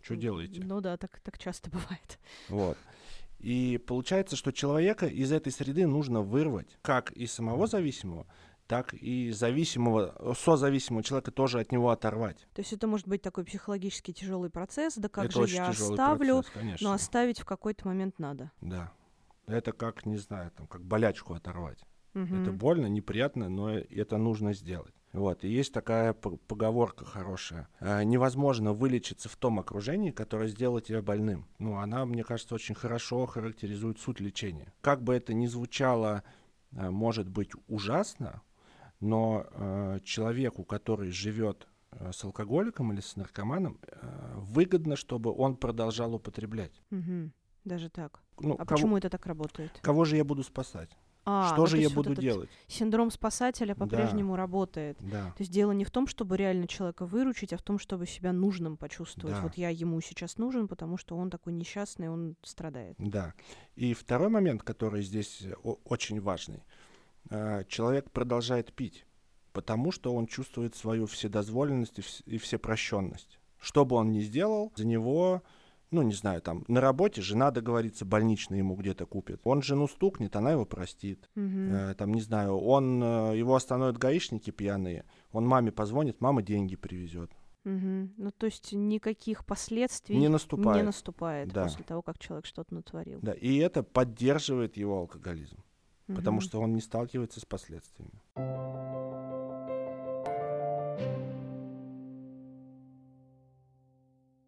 Что 0.00 0.14
делаете? 0.14 0.60
Ну 0.64 0.80
да, 0.80 0.96
так, 0.96 1.18
так 1.20 1.38
часто 1.38 1.70
бывает. 1.72 2.20
Вот. 2.48 2.78
И 3.40 3.82
получается, 3.84 4.36
что 4.36 4.52
человека 4.52 5.06
из 5.06 5.32
этой 5.32 5.50
среды 5.50 5.86
нужно 5.86 6.20
вырвать, 6.20 6.78
как 6.82 7.10
и 7.12 7.26
самого 7.26 7.66
зависимого, 7.66 8.26
так 8.66 8.94
и 8.94 9.30
зависимого, 9.30 10.14
э, 10.18 10.32
созависимого 10.36 11.02
человека 11.02 11.30
тоже 11.30 11.60
от 11.60 11.72
него 11.72 11.90
оторвать. 11.90 12.46
То 12.54 12.60
есть 12.60 12.72
это 12.72 12.86
может 12.86 13.06
быть 13.06 13.22
такой 13.22 13.44
психологически 13.44 14.12
тяжелый 14.12 14.50
процесс, 14.50 14.94
да 14.96 15.08
как 15.08 15.26
Это 15.26 15.46
же 15.46 15.54
я 15.54 15.68
оставлю, 15.68 16.36
процесс, 16.36 16.52
конечно. 16.52 16.88
но 16.88 16.94
оставить 16.94 17.40
в 17.40 17.44
какой-то 17.44 17.86
момент 17.86 18.18
надо. 18.18 18.50
Да. 18.60 18.92
Это 19.46 19.72
как, 19.72 20.06
не 20.06 20.16
знаю, 20.16 20.50
там, 20.52 20.66
как 20.66 20.82
болячку 20.82 21.34
оторвать. 21.34 21.84
Мгм. 22.14 22.42
Это 22.42 22.52
больно, 22.52 22.86
неприятно, 22.86 23.48
но 23.48 23.70
это 23.70 24.16
нужно 24.16 24.54
сделать. 24.54 24.94
Вот. 25.12 25.44
И 25.44 25.48
есть 25.48 25.72
такая 25.72 26.12
поговорка 26.12 27.04
хорошая. 27.04 27.68
А, 27.78 28.02
Невозможно 28.02 28.72
вылечиться 28.72 29.28
в 29.28 29.36
том 29.36 29.60
окружении, 29.60 30.10
которое 30.10 30.48
сделало 30.48 30.80
тебя 30.80 31.02
больным. 31.02 31.46
Ну, 31.58 31.76
она, 31.76 32.04
мне 32.04 32.24
кажется, 32.24 32.54
очень 32.54 32.74
хорошо 32.74 33.26
характеризует 33.26 34.00
суть 34.00 34.20
лечения. 34.20 34.72
Как 34.80 35.02
бы 35.02 35.14
это 35.14 35.34
ни 35.34 35.46
звучало, 35.46 36.24
а, 36.76 36.90
может 36.90 37.28
быть, 37.28 37.50
ужасно, 37.68 38.42
но 39.04 39.46
э, 39.50 39.98
человеку, 40.02 40.64
который 40.64 41.10
живет 41.10 41.68
э, 41.92 42.10
с 42.12 42.24
алкоголиком 42.24 42.92
или 42.92 43.00
с 43.00 43.16
наркоманом, 43.16 43.78
э, 43.82 44.32
выгодно, 44.36 44.96
чтобы 44.96 45.30
он 45.32 45.56
продолжал 45.56 46.14
употреблять. 46.14 46.82
Мгм. 46.90 47.32
Даже 47.64 47.88
так. 47.88 48.20
Ну, 48.40 48.54
А 48.54 48.64
кого, 48.64 48.66
почему 48.76 48.96
это 48.96 49.08
так 49.10 49.26
работает? 49.26 49.70
кого 49.82 50.04
же 50.04 50.16
я 50.16 50.24
буду 50.24 50.42
спасать? 50.42 50.90
А, 51.26 51.48
Что 51.48 51.62
ну, 51.62 51.66
же 51.66 51.78
я 51.78 51.88
вот 51.88 51.94
буду 51.94 52.12
этот 52.12 52.22
делать? 52.22 52.50
Синдром 52.66 53.10
спасателя 53.10 53.74
Да. 53.74 53.86
по-прежнему 53.86 54.36
работает. 54.36 54.98
Да. 55.00 55.30
То 55.30 55.40
есть 55.40 55.50
дело 55.50 55.72
не 55.72 55.84
в 55.84 55.90
том, 55.90 56.06
чтобы 56.06 56.36
реально 56.36 56.66
человека 56.66 57.06
выручить, 57.06 57.52
а 57.54 57.56
в 57.56 57.62
том, 57.62 57.78
чтобы 57.78 58.06
себя 58.06 58.32
нужным 58.32 58.76
почувствовать. 58.76 59.36
Да. 59.36 59.42
Вот 59.42 59.54
я 59.54 59.70
ему 59.70 60.00
сейчас 60.02 60.36
нужен, 60.36 60.68
потому 60.68 60.98
что 60.98 61.16
он 61.16 61.30
такой 61.30 61.54
несчастный, 61.54 62.10
он 62.10 62.36
страдает. 62.42 62.96
Да. 62.98 63.32
И 63.74 63.94
второй 63.94 64.28
момент, 64.28 64.62
который 64.62 65.02
здесь 65.02 65.42
э, 65.42 65.54
очень 65.84 66.20
важный. 66.20 66.62
Э, 67.30 67.64
Человек 67.68 68.10
продолжает 68.10 68.72
пить, 68.72 69.06
потому 69.52 69.92
что 69.92 70.14
он 70.14 70.26
чувствует 70.26 70.74
свою 70.74 71.06
вседозволенность 71.06 71.98
и 71.98 72.02
вс- 72.02 72.22
и 72.26 72.38
всепрощенность. 72.38 73.38
Что 73.58 73.84
бы 73.84 73.96
он 73.96 74.10
ни 74.12 74.20
сделал, 74.20 74.72
за 74.76 74.86
него, 74.86 75.42
ну, 75.90 76.02
не 76.02 76.12
знаю, 76.12 76.42
там, 76.42 76.64
на 76.68 76.80
работе 76.80 77.22
жена 77.22 77.50
договорится, 77.50 78.04
больничный 78.04 78.58
ему 78.58 78.74
где-то 78.76 79.06
купит. 79.06 79.40
Он 79.44 79.62
жену 79.62 79.88
стукнет, 79.88 80.36
она 80.36 80.52
его 80.52 80.66
простит. 80.66 81.30
Э, 81.36 81.94
Там, 81.96 82.12
не 82.12 82.20
знаю, 82.20 82.56
он, 82.58 83.02
э, 83.02 83.38
его 83.38 83.54
остановят 83.54 83.96
гаишники 83.96 84.50
пьяные, 84.50 85.04
он 85.32 85.46
маме 85.46 85.72
позвонит, 85.72 86.20
мама 86.20 86.42
деньги 86.42 86.76
привезет. 86.76 87.30
Мгм. 87.64 88.12
Ну, 88.18 88.30
то 88.30 88.44
есть 88.44 88.74
никаких 88.74 89.46
последствий 89.46 90.18
Не 90.18 90.28
наступает. 90.28 90.76
не 90.76 90.82
наступает 90.82 91.48
Да. 91.50 91.62
после 91.62 91.82
того, 91.84 92.02
как 92.02 92.18
человек 92.18 92.44
что-то 92.44 92.74
натворил. 92.74 93.20
Да, 93.22 93.32
и 93.32 93.56
это 93.56 93.82
поддерживает 93.82 94.76
его 94.76 94.98
алкоголизм, 94.98 95.56
потому 96.06 96.36
Мгм. 96.36 96.40
что 96.42 96.60
он 96.60 96.74
не 96.74 96.80
сталкивается 96.80 97.40
с 97.40 97.44
последствиями. 97.44 98.20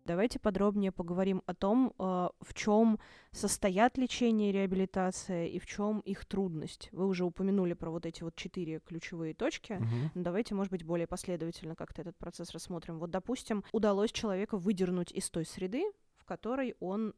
Давайте 0.05 0.39
подробнее 0.39 0.93
поговорим 0.93 1.43
о 1.47 1.55
том, 1.55 1.93
э, 1.99 2.03
в 2.41 2.55
чем 2.55 3.01
состоят 3.33 3.99
лечение 3.99 4.51
и 4.51 4.53
реабилитация 4.53 5.47
и 5.47 5.59
в 5.59 5.67
чем 5.67 5.99
их 5.99 6.25
трудность. 6.27 6.89
Вы 6.93 7.07
уже 7.07 7.25
упомянули 7.25 7.73
про 7.73 7.91
вот 7.91 8.07
эти 8.07 8.23
вот 8.23 8.37
четыре 8.37 8.79
ключевые 8.79 9.35
точки. 9.35 9.83
Но 10.15 10.23
давайте, 10.23 10.55
может 10.55 10.71
быть, 10.71 10.85
более 10.85 11.09
последовательно 11.09 11.75
как-то 11.75 12.03
этот 12.03 12.17
процесс 12.17 12.53
рассмотрим. 12.53 13.01
Вот, 13.01 13.11
допустим, 13.11 13.65
удалось 13.73 14.13
человека 14.13 14.59
выдернуть 14.59 15.11
из 15.11 15.29
той 15.29 15.45
среды, 15.45 15.83
в 16.19 16.25
которой 16.25 16.77
он 16.79 17.13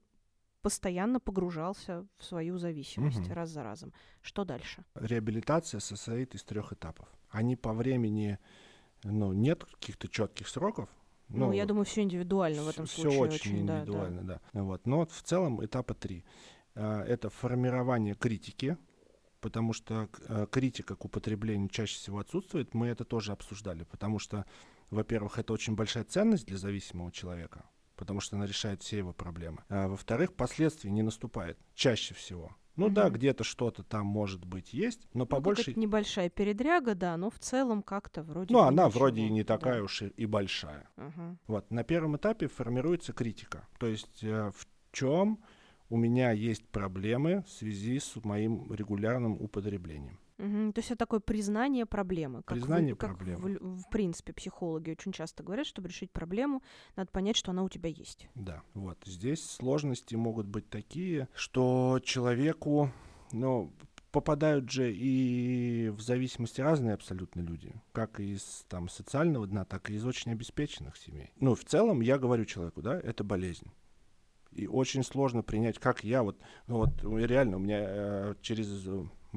постоянно 0.62 1.21
погружался 1.21 2.07
в 2.16 2.25
свою 2.25 2.59
зависимость 2.59 3.21
Мгм. 3.21 3.33
раз 3.33 3.51
за 3.51 3.62
разом. 3.62 3.92
Что 4.23 4.44
дальше? 4.44 4.85
Реабилитация 4.94 5.81
состоит 5.81 6.35
из 6.35 6.42
трех 6.44 6.73
этапов. 6.73 7.09
Они 7.31 7.57
по 7.57 7.73
времени, 7.73 8.38
ну, 9.05 9.33
нет 9.33 9.64
каких-то 9.64 10.09
четких 10.09 10.49
сроков. 10.49 10.88
Ну, 11.29 11.53
я 11.53 11.66
думаю, 11.66 11.85
все 11.85 12.03
индивидуально 12.03 12.62
в 12.62 12.68
этом 12.68 12.87
все 12.87 13.03
случае. 13.03 13.21
очень 13.21 13.66
да, 13.66 13.75
да. 13.75 13.81
индивидуально, 13.83 14.23
да. 14.23 14.40
Вот. 14.55 14.87
Но 14.87 14.97
вот 14.99 15.12
в 15.12 15.23
целом 15.23 15.64
этапа 15.64 15.94
три. 15.94 16.25
А, 16.75 17.03
Это 17.05 17.29
формирование 17.29 18.14
критики, 18.14 18.79
потому 19.40 19.73
что 19.75 20.09
э, 20.29 20.47
критика 20.51 20.97
к 20.97 21.05
употреблению 21.05 21.68
чаще 21.68 21.97
всего 21.97 22.18
отсутствует. 22.21 22.73
Мы 22.75 22.87
это 22.87 23.05
тоже 23.05 23.33
обсуждали, 23.33 23.85
потому 23.85 24.18
что, 24.18 24.47
во-первых, 24.90 25.38
это 25.38 25.53
очень 25.53 25.75
большая 25.77 26.05
ценность 26.05 26.47
для 26.47 26.57
зависимого 26.57 27.12
человека, 27.12 27.64
потому 27.98 28.20
что 28.20 28.37
она 28.37 28.46
решает 28.46 28.82
все 28.82 28.96
его 28.98 29.12
проблемы. 29.12 29.58
А 29.68 29.88
во-вторых, 29.88 30.32
последствий 30.34 30.90
не 30.90 31.02
наступает 31.02 31.58
чаще 31.74 32.14
всего. 32.14 32.56
Ну 32.76 32.88
да, 32.88 33.06
Мгм. 33.06 33.14
где-то 33.14 33.42
что-то 33.42 33.82
там 33.82 34.06
может 34.06 34.44
быть 34.44 34.72
есть, 34.72 35.08
но 35.12 35.20
Ну, 35.20 35.26
по 35.26 35.40
большей... 35.40 35.74
небольшая 35.74 36.30
передряга, 36.30 36.94
да, 36.94 37.16
но 37.16 37.28
в 37.28 37.38
целом 37.40 37.82
как-то 37.82 38.22
вроде 38.22 38.54
Ну, 38.54 38.61
она 38.61 38.87
ничего, 38.87 39.00
вроде 39.00 39.22
и 39.22 39.30
не 39.30 39.42
да. 39.42 39.56
такая 39.58 39.82
уж 39.82 40.02
и, 40.02 40.06
и 40.16 40.26
большая. 40.26 40.88
Ага. 40.96 41.37
Вот, 41.48 41.70
на 41.72 41.82
первом 41.82 42.16
этапе 42.16 42.46
формируется 42.46 43.12
критика. 43.12 43.66
То 43.80 43.88
есть 43.88 44.22
э, 44.22 44.52
в 44.54 44.68
чем 44.92 45.40
у 45.90 45.96
меня 45.96 46.30
есть 46.30 46.68
проблемы 46.68 47.42
в 47.48 47.50
связи 47.50 47.98
с 47.98 48.14
моим 48.22 48.72
регулярным 48.72 49.32
употреблением. 49.32 50.20
Мгм. 50.38 50.72
То 50.72 50.79
есть 50.79 50.90
это 50.90 50.98
такое 50.98 51.20
признание 51.20 51.85
проблемы. 51.85 52.42
как 52.42 52.57
вы- 52.57 52.61
Признание 52.62 52.94
как 52.96 53.16
проблемы. 53.16 53.59
В, 53.61 53.83
в 53.83 53.90
принципе, 53.90 54.33
психологи 54.33 54.90
очень 54.90 55.12
часто 55.12 55.42
говорят, 55.42 55.66
чтобы 55.66 55.88
решить 55.88 56.11
проблему, 56.12 56.62
надо 56.96 57.11
понять, 57.11 57.37
что 57.37 57.51
она 57.51 57.62
у 57.64 57.68
тебя 57.68 57.88
есть. 57.90 58.29
Да, 58.35 58.62
вот. 58.74 58.98
Здесь 59.05 59.44
сложности 59.44 60.14
могут 60.14 60.46
быть 60.46 60.68
такие, 60.70 61.29
что 61.35 62.01
человеку, 62.05 62.90
ну, 63.33 63.72
попадают 64.12 64.70
же 64.70 64.92
и 64.94 65.90
в 65.90 66.01
зависимости 66.01 66.61
разные 66.61 66.94
абсолютно 66.94 67.40
люди, 67.40 67.74
как 67.92 68.20
из 68.20 68.64
там 68.68 68.88
социального 68.88 69.46
дна, 69.46 69.64
так 69.64 69.90
и 69.90 69.94
из 69.94 70.05
очень 70.07 70.33
обеспеченных 70.33 70.96
семей. 70.96 71.31
Ну, 71.40 71.55
в 71.55 71.64
целом, 71.64 72.01
я 72.01 72.16
говорю 72.18 72.44
человеку, 72.44 72.81
да, 72.81 72.98
это 72.98 73.22
болезнь. 73.24 73.70
И 74.53 74.66
очень 74.66 75.03
сложно 75.05 75.42
принять, 75.42 75.79
как 75.79 76.05
я 76.05 76.22
вот, 76.22 76.40
ну 76.68 76.79
вот 76.79 77.05
э, 77.05 77.27
реально 77.27 77.57
у 77.57 77.61
меня 77.61 77.79
э, 77.81 78.35
через 78.40 78.88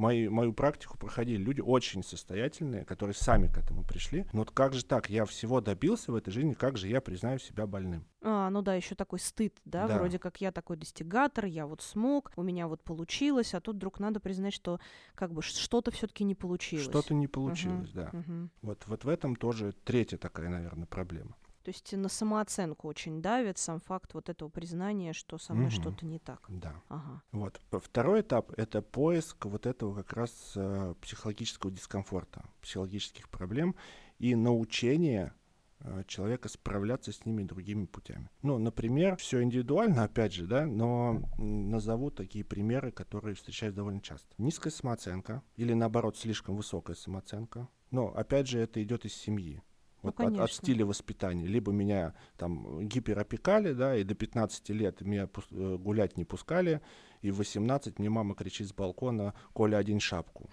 мои, 0.01 0.27
мою 0.27 0.51
практику 0.51 0.97
проходили 0.97 1.41
люди 1.41 1.61
очень 1.61 2.03
состоятельные, 2.03 2.83
которые 2.83 3.13
сами 3.13 3.47
к 3.47 3.57
этому 3.57 3.83
пришли. 3.83 4.25
Но 4.33 4.39
вот 4.39 4.51
как 4.51 4.73
же 4.73 4.83
так? 4.83 5.09
Я 5.09 5.25
всего 5.25 5.61
добился 5.61 6.11
в 6.11 6.15
этой 6.15 6.31
жизни, 6.31 6.53
как 6.53 6.77
же 6.77 6.87
я 6.87 7.01
признаю 7.01 7.37
себя 7.37 7.67
больным? 7.67 8.03
А, 8.23 8.49
ну 8.49 8.61
да, 8.61 8.73
еще 8.73 8.95
такой 8.95 9.19
стыд, 9.19 9.55
да? 9.65 9.87
Да. 9.87 9.97
вроде 9.97 10.19
как 10.19 10.41
я 10.41 10.51
такой 10.51 10.77
достигатор, 10.77 11.45
я 11.45 11.67
вот 11.67 11.81
смог, 11.81 12.31
у 12.35 12.43
меня 12.43 12.67
вот 12.67 12.83
получилось, 12.83 13.53
а 13.53 13.61
тут 13.61 13.75
вдруг 13.75 13.99
надо 13.99 14.19
признать, 14.19 14.53
что 14.53 14.79
как 15.15 15.33
бы 15.33 15.41
что-то 15.41 15.91
все-таки 15.91 16.23
не 16.23 16.35
получилось. 16.35 16.85
Что-то 16.85 17.13
не 17.13 17.27
получилось, 17.27 17.91
да. 17.91 18.09
Мгм. 18.11 18.49
Вот, 18.61 18.83
вот 18.87 19.05
в 19.05 19.09
этом 19.09 19.35
тоже 19.35 19.73
третья 19.83 20.17
такая, 20.17 20.49
наверное, 20.49 20.87
проблема. 20.87 21.35
То 21.63 21.69
есть 21.69 21.93
на 21.93 22.09
самооценку 22.09 22.87
очень 22.87 23.21
давит 23.21 23.57
сам 23.57 23.79
факт 23.79 24.13
вот 24.15 24.29
этого 24.29 24.49
признания, 24.49 25.13
что 25.13 25.37
со 25.37 25.53
мной 25.53 25.67
Мгм. 25.67 25.71
что-то 25.71 26.05
не 26.05 26.17
так. 26.17 26.43
Да. 26.49 26.73
Ага. 26.89 27.21
Вот. 27.31 27.61
Второй 27.71 28.21
этап— 28.21 28.51
это 28.57 28.81
поиск 28.81 29.45
вот 29.45 29.65
этого 29.67 29.93
как 29.93 30.13
раз 30.13 30.53
э, 30.55 30.95
психологического 31.01 31.71
дискомфорта, 31.71 32.43
психологических 32.61 33.29
проблем 33.29 33.75
и 34.17 34.33
научение 34.33 35.33
э, 35.81 36.03
человека 36.07 36.49
справляться 36.49 37.11
с 37.11 37.25
ними 37.25 37.43
другими 37.43 37.85
путями. 37.85 38.29
Ну, 38.41 38.57
например, 38.57 39.15
все 39.17 39.43
индивидуально, 39.43 40.03
опять 40.03 40.33
же, 40.33 40.47
да, 40.47 40.65
но 40.65 41.21
назову 41.37 42.09
такие 42.09 42.43
примеры, 42.43 42.91
которые 42.91 43.35
встречаются 43.35 43.77
довольно 43.77 44.01
часто. 44.01 44.27
Низкая 44.39 44.71
самооценка 44.71 45.43
или, 45.57 45.73
наоборот, 45.73 46.17
слишком 46.17 46.55
высокая 46.55 46.95
самооценка. 46.95 47.67
Но, 47.91 48.07
опять 48.07 48.47
же, 48.47 48.57
это 48.59 48.81
идет 48.81 49.05
из 49.05 49.13
семьи. 49.13 49.61
Ну, 50.03 50.09
Вот 50.09 50.19
от, 50.19 50.25
от 50.31 50.35
конечно. 50.35 50.47
стиля 50.47 50.85
воспитания. 50.85 51.45
Либо 51.45 51.71
меня 51.71 52.13
там 52.37 52.87
гиперопекали, 52.87 53.73
да, 53.73 53.95
и 53.95 54.03
до 54.03 54.15
15 54.15 54.69
лет 54.69 55.01
меня 55.01 55.29
э, 55.51 55.77
гулять 55.77 56.17
не 56.17 56.25
пускали, 56.25 56.81
и 57.21 57.29
в 57.31 57.37
18 57.37 57.99
мне 57.99 58.09
мама 58.09 58.33
кричит 58.35 58.67
с 58.67 58.73
балкона 58.73 59.33
«Коля, 59.53 59.77
один 59.77 59.99
шапку». 59.99 60.49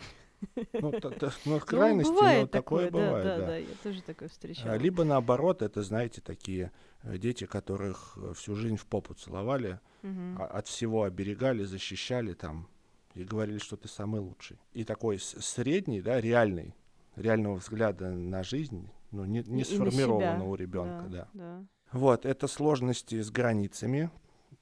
Ну, 0.73 0.93
т- 0.93 1.11
т- 1.11 1.31
ну, 1.47 1.59
крайности, 1.61 2.13
ну, 2.13 2.23
но 2.23 2.47
такое 2.47 2.87
такое, 2.87 2.91
бывает, 2.91 3.25
да, 3.25 3.39
да, 3.39 3.47
да. 3.47 3.57
я 3.57 3.67
тоже 3.83 4.03
такое 4.03 4.29
А, 4.29 4.31
встречала. 4.31 4.75
Либо 4.77 5.03
наоборот, 5.05 5.63
это, 5.63 5.83
знаете, 5.83 6.21
такие 6.21 6.71
э, 7.03 7.19
дети, 7.19 7.45
которых 7.47 8.17
э, 8.17 8.35
всю 8.37 8.55
жизнь 8.55 8.77
в 8.77 8.87
попу 8.87 9.15
целовали, 9.15 9.81
а- 10.05 10.45
от 10.59 10.69
всего 10.69 11.03
оберегали, 11.05 11.65
защищали 11.65 12.35
там 12.35 12.69
и 13.15 13.25
говорили, 13.25 13.59
что 13.59 13.77
ты 13.77 13.89
самый 13.89 14.21
лучший. 14.21 14.59
И 14.75 14.85
такой 14.85 15.19
средний, 15.19 16.01
да, 16.03 16.21
реальный, 16.21 16.73
реального 17.17 17.57
взгляда 17.57 18.11
на 18.11 18.45
жизнь, 18.45 18.89
ну, 19.11 19.25
не, 19.25 19.43
не 19.43 19.65
сформировано 19.65 20.39
себя. 20.39 20.45
у 20.45 20.55
ребенка, 20.55 21.07
да. 21.09 21.29
да. 21.35 21.65
Вот, 21.93 22.27
это 22.27 22.47
сложности 22.47 23.21
с 23.21 23.31
границами 23.31 24.11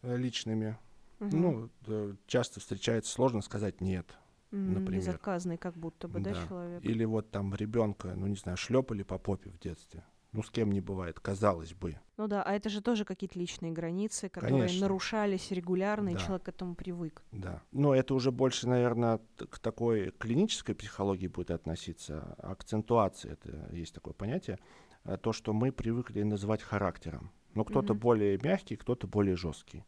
э, 0.03 0.17
личными. 0.17 0.79
Мгм. 1.19 1.41
Ну, 1.41 1.71
э, 1.87 2.15
часто 2.27 2.61
встречается 2.61 3.13
сложно 3.13 3.43
сказать 3.43 3.81
нет. 3.81 4.17
Например. 4.53 5.01
Безотказный 5.01 5.59
как 5.59 5.77
будто 5.77 6.09
бы, 6.09 6.21
да, 6.21 6.33
Да. 6.33 6.47
человек? 6.47 6.85
Или 6.85 7.05
вот 7.05 7.31
там 7.31 7.55
ребенка, 7.55 8.15
ну 8.17 8.27
не 8.27 8.37
знаю, 8.37 8.57
шлепали 8.57 9.03
по 9.03 9.19
попе 9.19 9.51
в 9.51 9.59
детстве. 9.59 10.05
Ну, 10.33 10.43
с 10.43 10.51
кем 10.51 10.71
не 10.71 10.81
бывает, 10.81 11.19
казалось 11.21 11.73
бы. 11.73 11.99
Ну 12.19 12.27
да, 12.29 12.43
а 12.43 12.53
это 12.53 12.69
же 12.69 12.83
тоже 12.83 13.05
какие-то 13.05 13.39
личные 13.39 13.73
границы, 13.73 14.29
которые 14.29 14.63
Конечно. 14.65 14.81
нарушались 14.83 15.51
регулярно, 15.51 16.11
и 16.11 16.15
Да. 16.15 16.19
человек 16.21 16.43
к 16.45 16.49
этому 16.49 16.75
привык. 16.75 17.23
Да. 17.33 17.63
Но 17.73 17.95
это 17.95 18.15
уже 18.15 18.31
больше, 18.33 18.69
наверное, 18.69 19.21
к 19.51 19.59
такой 19.59 20.11
клинической 20.19 20.75
психологии 20.75 21.29
будет 21.29 21.51
относиться. 21.51 22.35
Акцентуация, 22.39 23.33
это 23.33 23.69
есть 23.73 23.95
такое 23.95 24.13
понятие. 24.15 24.59
А 25.05 25.17
То, 25.17 25.33
что 25.33 25.53
мы 25.53 25.71
привыкли 25.73 26.23
называть 26.23 26.63
характером. 26.63 27.31
Но 27.55 27.65
кто-то 27.65 27.95
Мгм. 27.95 28.01
более 28.01 28.39
мягкий, 28.43 28.77
кто-то 28.77 29.07
более 29.07 29.37
жесткий. 29.37 29.85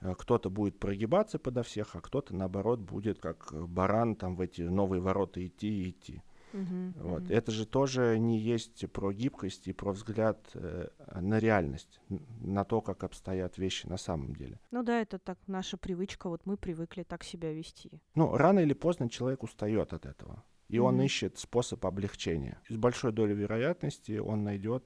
А 0.00 0.14
Кто-то 0.14 0.50
будет 0.50 0.78
прогибаться 0.78 1.38
подо 1.38 1.62
всех, 1.62 1.94
а 1.96 2.00
кто-то, 2.00 2.34
наоборот, 2.34 2.80
будет 2.80 3.18
как 3.20 3.52
баран 3.68 4.14
там 4.16 4.36
в 4.36 4.40
эти 4.40 4.62
новые 4.62 5.00
ворота 5.00 5.46
идти 5.46 5.68
и 5.68 5.90
идти. 5.90 6.22
Мгм. 6.52 6.94
Вот. 6.98 7.22
Мгм. 7.24 7.32
Это 7.32 7.52
же 7.52 7.66
тоже 7.66 8.18
не 8.18 8.38
есть 8.38 8.90
про 8.92 9.12
гибкость 9.12 9.68
и 9.68 9.72
про 9.72 9.92
взгляд 9.92 10.50
э, 10.54 10.88
на 11.20 11.38
реальность, 11.38 12.00
на 12.40 12.64
то, 12.64 12.80
как 12.80 13.04
обстоят 13.04 13.58
вещи 13.58 13.86
на 13.86 13.96
самом 13.98 14.34
деле. 14.34 14.58
Ну 14.70 14.82
да, 14.82 15.00
это 15.00 15.18
так 15.18 15.38
наша 15.46 15.76
привычка, 15.76 16.28
вот 16.28 16.46
мы 16.46 16.56
привыкли 16.56 17.02
так 17.02 17.24
себя 17.24 17.52
вести. 17.52 18.00
Ну, 18.14 18.36
рано 18.36 18.60
или 18.60 18.72
поздно 18.74 19.08
человек 19.08 19.42
устает 19.42 19.92
от 19.92 20.06
этого. 20.06 20.42
И 20.68 20.78
он 20.78 20.96
Мгм. 20.96 21.04
ищет 21.04 21.38
способ 21.38 21.84
облегчения. 21.86 22.60
С 22.68 22.76
большой 22.76 23.12
долей 23.12 23.34
вероятности 23.34 24.18
он 24.18 24.44
найдет 24.44 24.84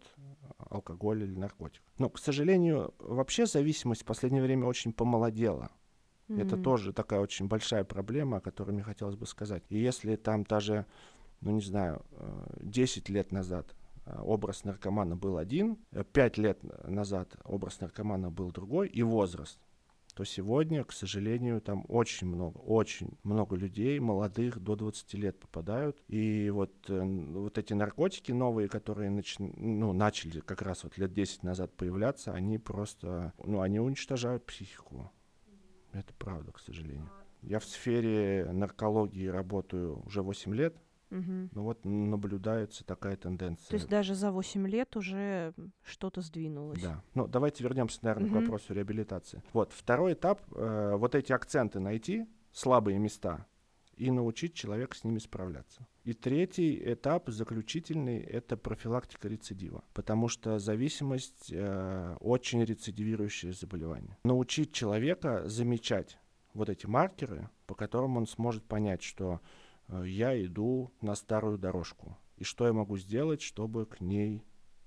алкоголь 0.58 1.24
или 1.24 1.34
наркотик. 1.34 1.82
Но, 1.98 2.08
к 2.08 2.18
сожалению, 2.18 2.94
вообще 2.98 3.46
зависимость 3.46 4.02
в 4.02 4.04
последнее 4.04 4.42
время 4.42 4.66
очень 4.66 4.92
помолодела. 4.92 5.70
Это 6.28 6.54
Мгм. 6.56 6.62
тоже 6.62 6.92
такая 6.92 7.20
очень 7.20 7.48
большая 7.48 7.84
проблема, 7.84 8.36
о 8.36 8.40
которой 8.40 8.70
мне 8.70 8.82
хотелось 8.82 9.16
бы 9.16 9.26
сказать. 9.26 9.64
И 9.70 9.76
если 9.78 10.16
там 10.16 10.44
даже, 10.44 10.86
ну 11.42 11.50
не 11.50 11.60
знаю, 11.60 12.02
э, 12.12 12.56
10 12.62 13.08
лет 13.08 13.32
назад 13.32 13.74
э, 14.06 14.18
образ 14.20 14.64
наркомана 14.64 15.16
был 15.16 15.36
один, 15.36 15.76
5 16.12 16.38
лет 16.38 16.62
назад 16.88 17.36
образ 17.44 17.80
наркомана 17.80 18.30
был 18.30 18.50
другой, 18.50 18.88
и 18.88 19.02
возраст, 19.02 19.58
то 20.14 20.24
сегодня, 20.24 20.84
к 20.84 20.92
сожалению, 20.92 21.60
там 21.60 21.84
очень 21.88 22.26
много, 22.26 22.58
очень 22.58 23.10
много 23.22 23.56
людей, 23.56 23.98
молодых, 23.98 24.60
до 24.60 24.76
20 24.76 25.14
лет 25.14 25.38
попадают. 25.38 26.02
И 26.08 26.50
вот, 26.50 26.72
э, 26.88 27.00
вот 27.00 27.58
эти 27.58 27.72
наркотики 27.72 28.30
новые, 28.32 28.68
которые 28.68 29.10
нач- 29.10 29.38
ну, 29.56 29.92
начали 29.92 30.40
как 30.40 30.62
раз 30.62 30.84
вот 30.84 30.98
лет 30.98 31.12
10 31.12 31.42
назад 31.42 31.72
появляться, 31.74 32.32
они 32.32 32.58
просто, 32.58 33.32
ну, 33.42 33.62
они 33.62 33.80
уничтожают 33.80 34.44
психику. 34.44 35.10
Это 35.92 36.12
правда, 36.18 36.52
к 36.52 36.58
сожалению. 36.58 37.08
Я 37.42 37.58
в 37.58 37.64
сфере 37.64 38.48
наркологии 38.52 39.26
работаю 39.26 40.02
уже 40.06 40.22
8 40.22 40.54
лет, 40.54 40.76
Мгм. 41.12 41.50
но 41.52 41.62
вот 41.62 41.84
наблюдается 41.84 42.84
такая 42.84 43.16
тенденция. 43.16 43.68
То 43.68 43.74
есть 43.76 43.88
даже 43.88 44.14
за 44.14 44.30
8 44.32 44.66
лет 44.66 44.96
уже 44.96 45.52
что-то 45.84 46.20
сдвинулось. 46.22 46.80
Да. 46.82 47.02
Ну, 47.14 47.26
давайте 47.26 47.62
вернемся, 47.64 47.98
наверное, 48.02 48.28
Мгм. 48.30 48.38
к 48.38 48.40
вопросу 48.42 48.72
реабилитации. 48.74 49.42
Вот, 49.52 49.72
второй 49.72 50.14
этап, 50.14 50.40
э, 50.54 50.94
вот 50.96 51.14
эти 51.14 51.32
акценты 51.32 51.80
найти, 51.80 52.26
слабые 52.52 52.98
места, 52.98 53.46
и 53.96 54.10
научить 54.10 54.54
человека 54.54 54.96
с 54.96 55.04
ними 55.04 55.18
справляться. 55.18 55.86
И 56.04 56.14
третий 56.14 56.80
этап, 56.92 57.28
заключительный, 57.28 58.18
это 58.18 58.56
профилактика 58.56 59.28
рецидива, 59.28 59.84
потому 59.92 60.28
что 60.28 60.58
зависимость 60.58 61.52
э, 61.52 62.16
очень 62.20 62.64
рецидивирующее 62.64 63.52
заболевание. 63.52 64.16
Научить 64.24 64.72
человека 64.72 65.42
замечать 65.46 66.18
вот 66.54 66.68
эти 66.70 66.86
маркеры, 66.86 67.48
по 67.66 67.74
которым 67.74 68.16
он 68.16 68.26
сможет 68.26 68.64
понять, 68.64 69.02
что 69.02 69.40
я 70.04 70.44
иду 70.44 70.92
на 71.00 71.14
старую 71.14 71.58
дорожку, 71.58 72.16
и 72.36 72.44
что 72.44 72.66
я 72.66 72.72
могу 72.72 72.98
сделать, 72.98 73.42
чтобы 73.42 73.86
к 73.86 74.00
ней 74.00 74.42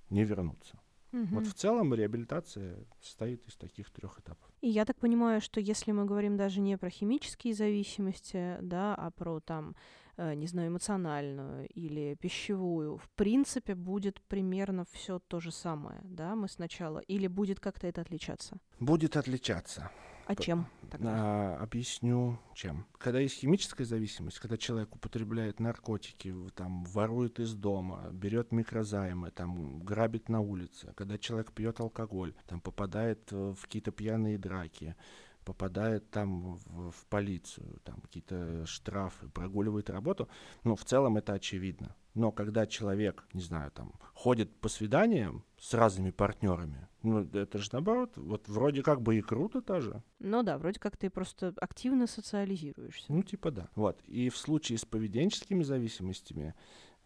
не 0.09 0.23
вернуться. 0.23 0.79
Угу. 1.15 1.27
Вот 1.31 1.47
в 1.47 1.53
целом 1.53 1.93
реабилитация 1.93 2.85
состоит 3.01 3.47
из 3.47 3.55
таких 3.55 3.89
трех 3.89 4.19
этапов. 4.19 4.49
И 4.61 4.67
я 4.67 4.83
так 4.83 4.97
понимаю, 4.97 5.39
что 5.39 5.61
если 5.61 5.93
мы 5.93 6.05
говорим 6.05 6.35
даже 6.35 6.59
не 6.59 6.77
про 6.77 6.89
химические 6.89 7.53
зависимости, 7.53 8.57
да, 8.61 8.95
а 8.95 9.11
про 9.11 9.39
там, 9.39 9.75
э, 10.17 10.33
не 10.33 10.47
знаю, 10.47 10.67
эмоциональную 10.67 11.67
или 11.69 12.17
пищевую, 12.19 12.97
в 12.97 13.09
принципе, 13.15 13.75
будет 13.75 14.21
примерно 14.23 14.85
все 14.91 15.19
то 15.19 15.39
же 15.39 15.51
самое, 15.51 16.01
да, 16.03 16.35
мы 16.35 16.49
сначала, 16.49 16.99
или 16.99 17.27
будет 17.27 17.61
как-то 17.61 17.87
это 17.87 18.01
отличаться? 18.01 18.57
Будет 18.79 19.15
отличаться. 19.15 19.89
А 20.25 20.35
чем 20.35 20.67
тогда? 20.89 21.11
А, 21.13 21.57
объясню, 21.61 22.39
чем. 22.53 22.85
Когда 22.97 23.19
есть 23.19 23.35
химическая 23.35 23.85
зависимость, 23.85 24.39
когда 24.39 24.57
человек 24.57 24.95
употребляет 24.95 25.59
наркотики, 25.59 26.33
там, 26.55 26.83
ворует 26.85 27.39
из 27.39 27.53
дома, 27.53 28.09
берет 28.11 28.51
микрозаймы, 28.51 29.31
там, 29.31 29.79
грабит 29.81 30.29
на 30.29 30.41
улице, 30.41 30.93
когда 30.95 31.17
человек 31.17 31.51
пьет 31.51 31.79
алкоголь, 31.79 32.33
там, 32.47 32.61
попадает 32.61 33.31
в 33.31 33.57
какие-то 33.61 33.91
пьяные 33.91 34.37
драки, 34.37 34.95
попадает 35.43 36.09
там 36.09 36.55
в, 36.55 36.91
в 36.91 37.05
полицию, 37.05 37.79
там 37.83 38.01
какие-то 38.01 38.65
штрафы, 38.65 39.29
прогуливает 39.29 39.89
работу, 39.89 40.27
ну, 40.63 40.75
в 40.75 40.83
целом 40.83 41.17
это 41.17 41.33
очевидно. 41.33 41.95
Но 42.15 42.31
когда 42.31 42.65
человек, 42.65 43.25
не 43.33 43.41
знаю, 43.41 43.71
там, 43.71 43.93
ходит 44.13 44.55
по 44.59 44.69
свиданиям 44.69 45.43
с 45.59 45.73
разными 45.73 46.11
партнерами, 46.11 46.87
ну, 47.05 47.19
это 47.21 47.57
же 47.57 47.69
наоборот, 47.71 48.17
вот 48.17 48.47
вроде 48.47 48.83
как 48.83 49.01
бы 49.01 49.17
и 49.17 49.21
круто 49.21 49.61
тоже. 49.61 50.03
Ну 50.19 50.43
да, 50.43 50.57
вроде 50.57 50.79
как 50.79 50.97
ты 50.97 51.09
просто 51.09 51.53
активно 51.57 52.07
социализируешься. 52.07 53.13
Ну, 53.13 53.23
типа 53.23 53.51
да. 53.51 53.69
Вот. 53.75 54.01
И 54.03 54.29
в 54.29 54.37
случае 54.37 54.77
с 54.77 54.85
поведенческими 54.85 55.63
зависимостями 55.63 56.55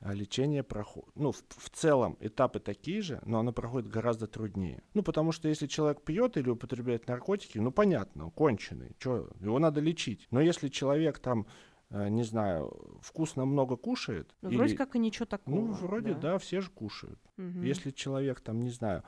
а 0.02 0.14
лечение 0.14 0.64
проходит. 0.64 1.10
Ну, 1.16 1.32
в, 1.32 1.44
в 1.50 1.70
целом 1.72 2.18
этапы 2.22 2.60
такие 2.60 3.02
же, 3.02 3.20
но 3.26 3.40
оно 3.40 3.52
проходит 3.52 3.90
гораздо 3.90 4.28
труднее. 4.28 4.82
Ну, 4.94 5.04
потому 5.04 5.32
что 5.32 5.50
если 5.50 5.68
человек 5.68 6.02
пьет 6.04 6.38
или 6.38 6.50
употребляет 6.50 7.08
наркотики, 7.08 7.58
ну, 7.58 7.72
понятно, 7.72 8.30
конченый, 8.32 8.96
что, 8.98 9.30
его 9.42 9.60
надо 9.60 9.82
лечить. 9.82 10.28
Но 10.32 10.40
если 10.40 10.70
человек 10.70 11.20
там 11.20 11.48
э, 11.90 12.08
не 12.08 12.24
знаю, 12.24 13.00
вкусно 13.02 13.46
много 13.46 13.76
кушает. 13.76 14.34
Ну, 14.42 14.50
или... 14.50 14.58
вроде 14.58 14.78
как 14.78 14.96
и 14.96 15.00
ничего 15.00 15.26
такого. 15.26 15.56
Ну, 15.56 15.72
вроде, 15.74 16.14
да, 16.14 16.20
да 16.20 16.38
все 16.38 16.62
же 16.62 16.70
кушают. 16.70 17.20
Угу. 17.38 17.62
Если 17.62 17.92
человек 17.92 18.40
там, 18.40 18.62
не 18.62 18.70
знаю, 18.70 19.04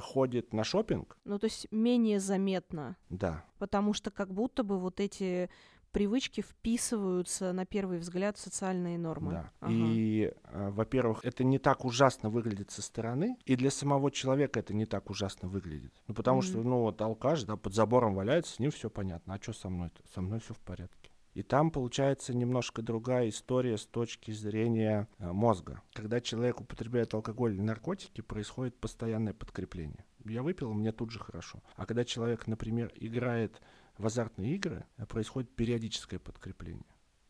ходит 0.00 0.52
на 0.52 0.64
шопинг. 0.64 1.16
Ну, 1.24 1.38
то 1.38 1.44
есть 1.46 1.66
менее 1.70 2.20
заметно. 2.20 2.96
Да. 3.10 3.44
Потому 3.58 3.92
что 3.92 4.10
как 4.10 4.32
будто 4.32 4.64
бы 4.64 4.78
вот 4.78 5.00
эти 5.00 5.48
привычки 5.92 6.40
вписываются 6.40 7.52
на 7.52 7.64
первый 7.66 7.98
взгляд 7.98 8.36
в 8.36 8.40
социальные 8.40 8.98
нормы. 8.98 9.32
Да. 9.32 9.50
Ага. 9.60 9.72
И, 9.72 10.32
э, 10.44 10.70
во-первых, 10.70 11.20
это 11.22 11.44
не 11.44 11.58
так 11.58 11.84
ужасно 11.84 12.30
выглядит 12.30 12.70
со 12.70 12.82
стороны, 12.82 13.36
и 13.44 13.54
для 13.56 13.70
самого 13.70 14.10
человека 14.10 14.58
это 14.58 14.74
не 14.74 14.86
так 14.86 15.10
ужасно 15.10 15.48
выглядит. 15.48 15.92
Ну, 16.08 16.14
потому 16.14 16.40
mm-hmm. 16.40 16.42
что, 16.42 16.62
ну, 16.62 16.80
вот 16.80 17.00
алкаш, 17.00 17.44
да, 17.44 17.56
под 17.56 17.74
забором 17.74 18.14
валяется, 18.14 18.54
с 18.54 18.58
ним 18.58 18.70
все 18.70 18.90
понятно. 18.90 19.34
А 19.34 19.38
что 19.40 19.52
со 19.52 19.68
мной-то? 19.68 20.02
Со 20.12 20.22
мной 20.22 20.40
все 20.40 20.54
в 20.54 20.60
порядке. 20.60 21.01
И 21.34 21.42
там 21.42 21.70
получается 21.70 22.34
немножко 22.34 22.82
другая 22.82 23.30
история 23.30 23.78
с 23.78 23.86
точки 23.86 24.32
зрения 24.32 25.08
э, 25.18 25.32
мозга. 25.32 25.80
Когда 25.94 26.20
человек 26.20 26.60
употребляет 26.60 27.14
алкоголь 27.14 27.54
или 27.54 27.60
наркотики, 27.60 28.20
происходит 28.20 28.78
постоянное 28.78 29.32
подкрепление. 29.32 30.04
Я 30.24 30.42
выпил, 30.42 30.72
мне 30.72 30.92
тут 30.92 31.10
же 31.10 31.18
хорошо. 31.18 31.62
А 31.76 31.86
когда 31.86 32.04
человек, 32.04 32.46
например, 32.46 32.92
играет 32.96 33.60
в 33.96 34.06
азартные 34.06 34.54
игры 34.54 34.84
э, 34.98 35.06
происходит 35.06 35.54
периодическое 35.54 36.20
подкрепление. 36.20 36.84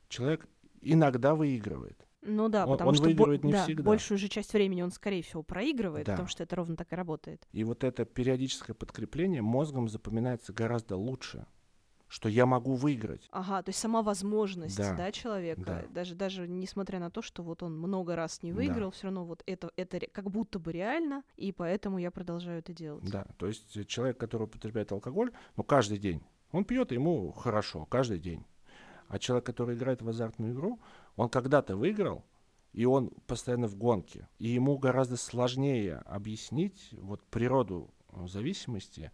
Человек 0.08 0.48
иногда 0.80 1.34
выигрывает. 1.34 2.06
Ну 2.22 2.48
да, 2.48 2.66
он, 2.66 2.72
потому 2.72 2.90
он 2.90 2.94
что 2.94 3.04
выигрывает 3.04 3.42
не 3.42 3.52
да, 3.52 3.64
всегда. 3.64 3.82
большую 3.82 4.18
же 4.18 4.28
часть 4.28 4.52
времени 4.52 4.82
он, 4.82 4.92
скорее 4.92 5.22
всего, 5.22 5.42
проигрывает, 5.42 6.06
да. 6.06 6.12
потому 6.12 6.28
что 6.28 6.44
это 6.44 6.54
ровно 6.54 6.76
так 6.76 6.92
и 6.92 6.96
работает. 6.96 7.46
И 7.50 7.64
вот 7.64 7.82
это 7.82 8.04
периодическое 8.04 8.74
подкрепление 8.74 9.42
мозгом 9.42 9.88
запоминается 9.88 10.52
гораздо 10.52 10.96
лучше, 10.96 11.46
что 12.12 12.28
я 12.28 12.44
могу 12.44 12.74
выиграть. 12.74 13.26
Ага, 13.32 13.62
то 13.62 13.70
есть 13.70 13.78
сама 13.78 14.02
возможность, 14.02 14.76
да, 14.76 14.94
да 14.94 15.10
человека, 15.12 15.62
да. 15.64 15.84
даже 15.88 16.14
даже 16.14 16.46
несмотря 16.46 16.98
на 17.00 17.10
то, 17.10 17.22
что 17.22 17.42
вот 17.42 17.62
он 17.62 17.78
много 17.78 18.14
раз 18.16 18.42
не 18.42 18.52
выиграл, 18.52 18.90
да. 18.90 18.90
все 18.90 19.04
равно 19.04 19.24
вот 19.24 19.42
это 19.46 19.72
это 19.76 19.98
как 20.12 20.30
будто 20.30 20.58
бы 20.58 20.72
реально, 20.72 21.24
и 21.36 21.52
поэтому 21.52 21.96
я 21.96 22.10
продолжаю 22.10 22.58
это 22.58 22.74
делать. 22.74 23.10
Да, 23.10 23.24
то 23.38 23.46
есть 23.46 23.86
человек, 23.88 24.18
который 24.18 24.42
употребляет 24.42 24.92
алкоголь, 24.92 25.32
ну 25.56 25.64
каждый 25.64 25.96
день 25.96 26.22
он 26.50 26.66
пьет, 26.66 26.92
ему 26.92 27.32
хорошо, 27.32 27.86
каждый 27.86 28.18
день. 28.18 28.44
А 29.08 29.18
человек, 29.18 29.46
который 29.46 29.74
играет 29.74 30.02
в 30.02 30.08
азартную 30.08 30.52
игру, 30.52 30.80
он 31.16 31.30
когда-то 31.30 31.76
выиграл, 31.76 32.26
и 32.74 32.84
он 32.84 33.08
постоянно 33.26 33.68
в 33.68 33.76
гонке. 33.76 34.28
И 34.38 34.48
ему 34.48 34.76
гораздо 34.76 35.16
сложнее 35.16 36.02
объяснить 36.04 36.90
вот 36.92 37.22
природу 37.24 37.90
э, 38.10 38.26
зависимости 38.26 39.10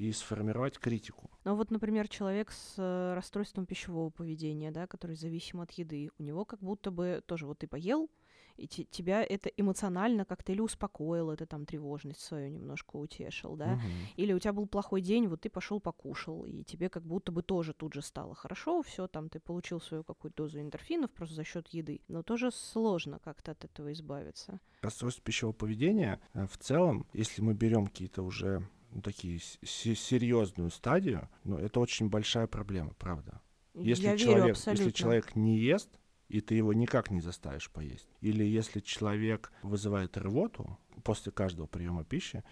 и 0.00 0.12
сформировать 0.12 0.78
критику. 0.78 1.30
Ну 1.44 1.54
вот, 1.54 1.70
например, 1.70 2.08
человек 2.08 2.50
с 2.52 2.74
э, 2.78 3.14
расстройством 3.14 3.66
пищевого 3.66 4.08
поведения, 4.08 4.70
да, 4.70 4.86
который 4.86 5.14
зависим 5.14 5.60
от 5.60 5.72
еды, 5.72 6.10
у 6.18 6.22
него 6.22 6.46
как 6.46 6.60
будто 6.60 6.90
бы 6.90 7.22
тоже 7.26 7.46
вот 7.46 7.58
ты 7.58 7.66
поел, 7.66 8.08
и 8.56 8.66
тебя 8.66 9.22
это 9.22 9.50
эмоционально 9.56 10.24
как-то 10.24 10.52
или 10.52 10.60
успокоило, 10.60 11.32
это 11.32 11.46
там 11.46 11.66
тревожность 11.66 12.20
свою 12.20 12.48
немножко 12.48 12.96
утешил, 12.96 13.56
да, 13.56 13.74
угу. 13.74 13.82
или 14.16 14.32
у 14.32 14.38
тебя 14.38 14.52
был 14.52 14.66
плохой 14.66 15.02
день, 15.02 15.28
вот 15.28 15.42
ты 15.42 15.50
пошел 15.50 15.80
покушал, 15.80 16.44
и 16.44 16.62
тебе 16.64 16.88
как 16.88 17.04
будто 17.04 17.32
бы 17.32 17.42
тоже 17.42 17.74
тут 17.74 17.94
же 17.94 18.02
стало 18.02 18.34
хорошо, 18.34 18.82
все, 18.82 19.06
там 19.06 19.28
ты 19.28 19.38
получил 19.38 19.80
свою 19.80 20.04
какую-то 20.04 20.44
дозу 20.44 20.60
эндорфинов 20.60 21.10
просто 21.10 21.34
за 21.34 21.44
счет 21.44 21.68
еды, 21.68 22.00
но 22.08 22.22
тоже 22.22 22.50
сложно 22.50 23.18
как-то 23.18 23.52
от 23.52 23.64
этого 23.64 23.92
избавиться. 23.92 24.60
Расстройство 24.82 25.22
пищевого 25.22 25.54
поведения 25.54 26.20
э, 26.32 26.46
в 26.46 26.56
целом, 26.58 27.06
если 27.12 27.42
мы 27.42 27.54
берем 27.54 27.86
какие-то 27.86 28.22
уже 28.22 28.66
такие 29.02 29.38
серьезную 29.38 30.70
стадию, 30.70 31.28
ну, 31.44 31.56
это 31.56 31.80
очень 31.80 32.08
большая 32.08 32.46
проблема, 32.46 32.94
правда. 32.98 33.40
Если 33.74 34.04
Я 34.04 34.16
человек, 34.16 34.42
верю 34.42 34.52
абсолютно. 34.52 34.82
если 34.82 34.96
человек 34.96 35.36
не 35.36 35.58
ест, 35.58 35.88
и 36.28 36.40
ты 36.40 36.54
его 36.54 36.72
никак 36.72 37.10
не 37.10 37.20
заставишь 37.20 37.70
поесть. 37.70 38.08
Или 38.20 38.44
если 38.44 38.80
человек 38.80 39.52
вызывает 39.62 40.16
рвоту 40.16 40.78
после 41.02 41.32
каждого 41.32 41.66
приема 41.66 42.04
пищи, 42.04 42.44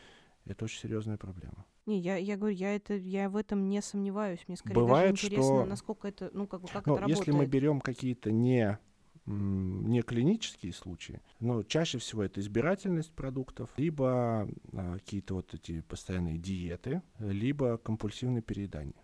это 0.44 0.64
очень 0.64 0.80
серьезная 0.80 1.16
проблема. 1.16 1.64
Не, 1.86 2.00
я, 2.00 2.16
я 2.16 2.36
говорю, 2.36 2.54
я 2.54 2.74
это, 2.74 2.94
я 2.94 3.30
в 3.30 3.36
этом 3.36 3.68
не 3.68 3.80
сомневаюсь. 3.80 4.40
Мне 4.46 4.56
скорее 4.56 4.74
Бывает, 4.74 5.12
даже 5.12 5.26
интересно, 5.26 5.60
что... 5.60 5.64
насколько 5.64 6.08
это, 6.08 6.30
ну 6.32 6.46
как 6.46 6.60
бы 6.62 6.68
как 6.68 6.86
ну, 6.86 6.94
это 6.94 7.02
работает. 7.02 7.18
Если 7.18 7.30
мы 7.32 7.46
берем 7.46 7.80
какие-то 7.80 8.30
не 8.30 8.78
не 9.28 10.02
клинические 10.02 10.72
случаи, 10.72 11.20
но 11.40 11.62
чаще 11.62 11.98
всего 11.98 12.22
это 12.22 12.40
избирательность 12.40 13.12
продуктов, 13.12 13.70
либо 13.76 14.48
а, 14.72 14.94
какие-то 14.94 15.34
вот 15.34 15.54
эти 15.54 15.82
постоянные 15.82 16.38
диеты, 16.38 17.02
либо 17.18 17.76
компульсивное 17.76 18.42
переедание. 18.42 18.94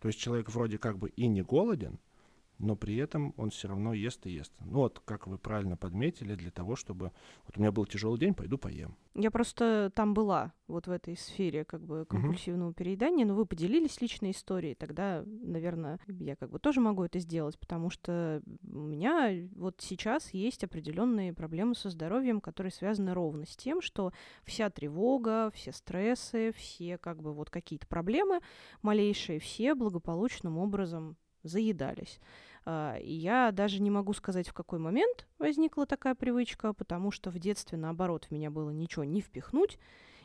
То 0.00 0.08
есть 0.08 0.18
человек 0.18 0.50
вроде 0.50 0.78
как 0.78 0.98
бы 0.98 1.08
и 1.10 1.26
не 1.26 1.42
голоден, 1.42 1.98
но 2.62 2.76
при 2.76 2.96
этом 2.96 3.34
он 3.36 3.50
все 3.50 3.68
равно 3.68 3.92
ест 3.92 4.24
и 4.26 4.30
ест. 4.30 4.52
Ну 4.60 4.78
вот, 4.78 5.00
как 5.04 5.26
вы 5.26 5.36
правильно 5.36 5.76
подметили, 5.76 6.36
для 6.36 6.50
того, 6.50 6.76
чтобы... 6.76 7.10
Вот 7.44 7.56
у 7.56 7.60
меня 7.60 7.72
был 7.72 7.84
тяжелый 7.86 8.18
день, 8.18 8.34
пойду 8.34 8.56
поем. 8.56 8.96
Я 9.14 9.30
просто 9.30 9.92
там 9.94 10.14
была, 10.14 10.54
вот 10.68 10.86
в 10.86 10.90
этой 10.90 11.16
сфере 11.16 11.64
как 11.64 11.84
бы 11.84 12.06
компульсивного 12.06 12.70
uh-huh. 12.70 12.74
переедания, 12.74 13.26
но 13.26 13.34
вы 13.34 13.44
поделились 13.44 14.00
личной 14.00 14.30
историей, 14.30 14.74
тогда, 14.74 15.22
наверное, 15.26 15.98
я 16.06 16.34
как 16.34 16.50
бы 16.50 16.58
тоже 16.58 16.80
могу 16.80 17.02
это 17.02 17.18
сделать, 17.18 17.58
потому 17.58 17.90
что 17.90 18.42
у 18.62 18.80
меня 18.80 19.30
вот 19.54 19.80
сейчас 19.80 20.32
есть 20.32 20.64
определенные 20.64 21.34
проблемы 21.34 21.74
со 21.74 21.90
здоровьем, 21.90 22.40
которые 22.40 22.70
связаны 22.70 23.12
ровно 23.12 23.44
с 23.44 23.54
тем, 23.54 23.82
что 23.82 24.12
вся 24.44 24.70
тревога, 24.70 25.50
все 25.52 25.72
стрессы, 25.72 26.52
все 26.52 26.96
как 26.96 27.20
бы 27.20 27.34
вот 27.34 27.50
какие-то 27.50 27.86
проблемы 27.86 28.40
малейшие, 28.80 29.40
все 29.40 29.74
благополучным 29.74 30.56
образом 30.56 31.16
заедались. 31.42 32.20
А, 32.64 32.96
я 33.00 33.50
даже 33.52 33.80
не 33.80 33.90
могу 33.90 34.12
сказать, 34.12 34.48
в 34.48 34.52
какой 34.52 34.78
момент 34.78 35.26
возникла 35.38 35.86
такая 35.86 36.14
привычка, 36.14 36.72
потому 36.72 37.10
что 37.10 37.30
в 37.30 37.38
детстве, 37.38 37.78
наоборот, 37.78 38.26
в 38.26 38.30
меня 38.30 38.50
было 38.50 38.70
ничего 38.70 39.04
не 39.04 39.20
впихнуть, 39.20 39.78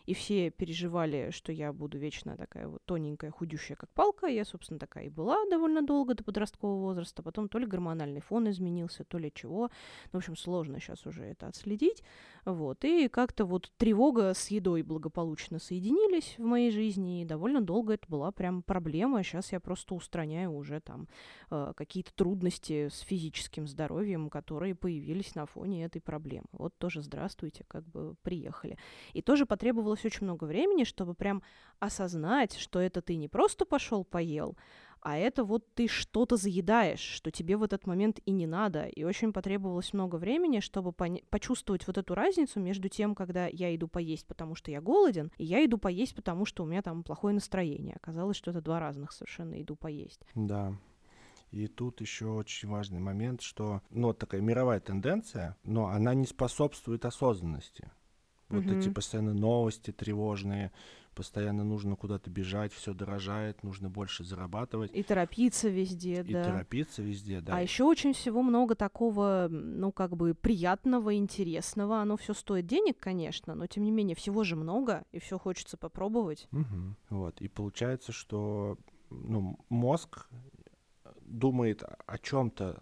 и 0.07 0.13
все 0.13 0.49
переживали, 0.49 1.31
что 1.31 1.51
я 1.51 1.73
буду 1.73 1.97
вечно 1.97 2.37
такая 2.37 2.67
вот 2.69 2.81
тоненькая, 2.85 3.29
худющая, 3.29 3.75
как 3.75 3.89
палка. 3.89 4.27
Я, 4.27 4.45
собственно, 4.45 4.79
такая 4.79 5.05
и 5.05 5.09
была 5.09 5.37
довольно 5.49 5.81
долго 5.81 6.13
до 6.13 6.23
подросткового 6.23 6.79
возраста. 6.79 7.21
Потом 7.21 7.49
то 7.49 7.59
ли 7.59 7.65
гормональный 7.65 8.21
фон 8.21 8.49
изменился, 8.49 9.03
то 9.03 9.17
ли 9.17 9.31
чего. 9.35 9.69
Ну, 10.05 10.11
в 10.13 10.15
общем, 10.15 10.37
сложно 10.37 10.79
сейчас 10.79 11.05
уже 11.05 11.25
это 11.25 11.47
отследить. 11.47 12.03
Вот. 12.45 12.85
И 12.85 13.09
как-то 13.09 13.43
вот 13.43 13.69
тревога 13.75 14.33
с 14.33 14.47
едой 14.47 14.81
благополучно 14.81 15.59
соединились 15.59 16.35
в 16.37 16.43
моей 16.43 16.71
жизни, 16.71 17.21
и 17.21 17.25
довольно 17.25 17.59
долго 17.59 17.95
это 17.95 18.05
была 18.07 18.31
прям 18.31 18.63
проблема. 18.63 19.21
Сейчас 19.23 19.51
я 19.51 19.59
просто 19.59 19.93
устраняю 19.93 20.53
уже 20.53 20.79
там 20.79 21.09
э, 21.51 21.73
какие-то 21.75 22.13
трудности 22.13 22.87
с 22.87 22.99
физическим 22.99 23.67
здоровьем, 23.67 24.29
которые 24.29 24.73
появились 24.73 25.35
на 25.35 25.45
фоне 25.45 25.83
этой 25.83 25.99
проблемы. 25.99 26.47
Вот 26.53 26.77
тоже 26.77 27.01
здравствуйте, 27.01 27.65
как 27.67 27.85
бы 27.89 28.15
приехали. 28.21 28.77
И 29.11 29.21
тоже 29.21 29.45
потребовалось 29.45 29.96
очень 30.05 30.25
много 30.25 30.45
времени, 30.45 30.83
чтобы 30.83 31.13
прям 31.13 31.41
осознать, 31.79 32.57
что 32.57 32.79
это 32.79 33.01
ты 33.01 33.15
не 33.15 33.27
просто 33.27 33.65
пошел 33.65 34.03
поел, 34.03 34.57
а 35.01 35.17
это 35.17 35.43
вот 35.43 35.63
ты 35.73 35.87
что-то 35.87 36.37
заедаешь, 36.37 36.99
что 36.99 37.31
тебе 37.31 37.55
в 37.55 37.63
этот 37.63 37.87
момент 37.87 38.19
и 38.25 38.31
не 38.31 38.47
надо. 38.47 38.85
И 38.87 39.03
очень 39.03 39.31
потребовалось 39.31 39.93
много 39.93 40.15
времени, 40.17 40.59
чтобы 40.59 40.91
поня- 40.91 41.23
почувствовать 41.29 41.85
вот 41.87 41.97
эту 41.97 42.15
разницу 42.15 42.59
между 42.59 42.89
тем, 42.89 43.15
когда 43.15 43.47
я 43.47 43.73
иду 43.75 43.87
поесть, 43.87 44.25
потому 44.27 44.55
что 44.55 44.71
я 44.71 44.81
голоден, 44.81 45.31
и 45.37 45.45
я 45.45 45.63
иду 45.63 45.77
поесть, 45.77 46.15
потому 46.15 46.45
что 46.45 46.63
у 46.63 46.65
меня 46.65 46.81
там 46.81 47.03
плохое 47.03 47.33
настроение. 47.33 47.95
Оказалось, 47.95 48.37
что 48.37 48.51
это 48.51 48.61
два 48.61 48.79
разных 48.79 49.11
совершенно 49.11 49.61
иду 49.61 49.75
поесть. 49.75 50.21
Да. 50.35 50.73
И 51.51 51.67
тут 51.67 52.01
еще 52.01 52.25
очень 52.25 52.67
важный 52.67 52.99
момент, 52.99 53.41
что, 53.41 53.81
ну, 53.89 54.13
такая 54.13 54.41
мировая 54.41 54.79
тенденция, 54.79 55.55
но 55.63 55.87
она 55.87 56.13
не 56.13 56.25
способствует 56.25 57.05
осознанности. 57.05 57.89
Вот 58.49 58.63
Мгм. 58.65 58.77
эти 58.79 58.89
постоянно 58.89 59.33
новости 59.33 59.91
тревожные, 59.91 60.71
постоянно 61.13 61.65
нужно 61.65 61.95
куда-то 61.97 62.29
бежать, 62.29 62.71
все 62.71 62.93
дорожает, 62.93 63.61
нужно 63.63 63.89
больше 63.89 64.23
зарабатывать 64.23 64.91
И 64.93 65.03
торопиться 65.03 65.67
везде, 65.67 66.21
и 66.25 66.33
да. 66.33 66.43
торопиться 66.43 67.01
везде, 67.01 67.41
да. 67.41 67.57
А 67.57 67.61
еще 67.61 67.83
очень 67.83 68.13
всего 68.13 68.41
много 68.41 68.75
такого, 68.75 69.47
ну, 69.49 69.91
как 69.91 70.15
бы 70.15 70.33
приятного, 70.33 71.15
интересного. 71.15 71.99
Оно 72.01 72.15
все 72.15 72.33
стоит 72.33 72.67
денег, 72.67 72.97
конечно, 72.99 73.53
но 73.53 73.67
тем 73.67 73.83
не 73.83 73.91
менее 73.91 74.15
всего 74.15 74.43
же 74.45 74.55
много, 74.55 75.03
и 75.11 75.19
все 75.19 75.37
хочется 75.37 75.75
попробовать. 75.75 76.47
Мгм. 76.51 76.95
Вот. 77.09 77.41
И 77.41 77.49
получается, 77.49 78.13
что 78.13 78.77
ну, 79.09 79.59
мозг 79.69 80.27
думает 81.21 81.83
о 81.83 82.17
чем-то, 82.17 82.81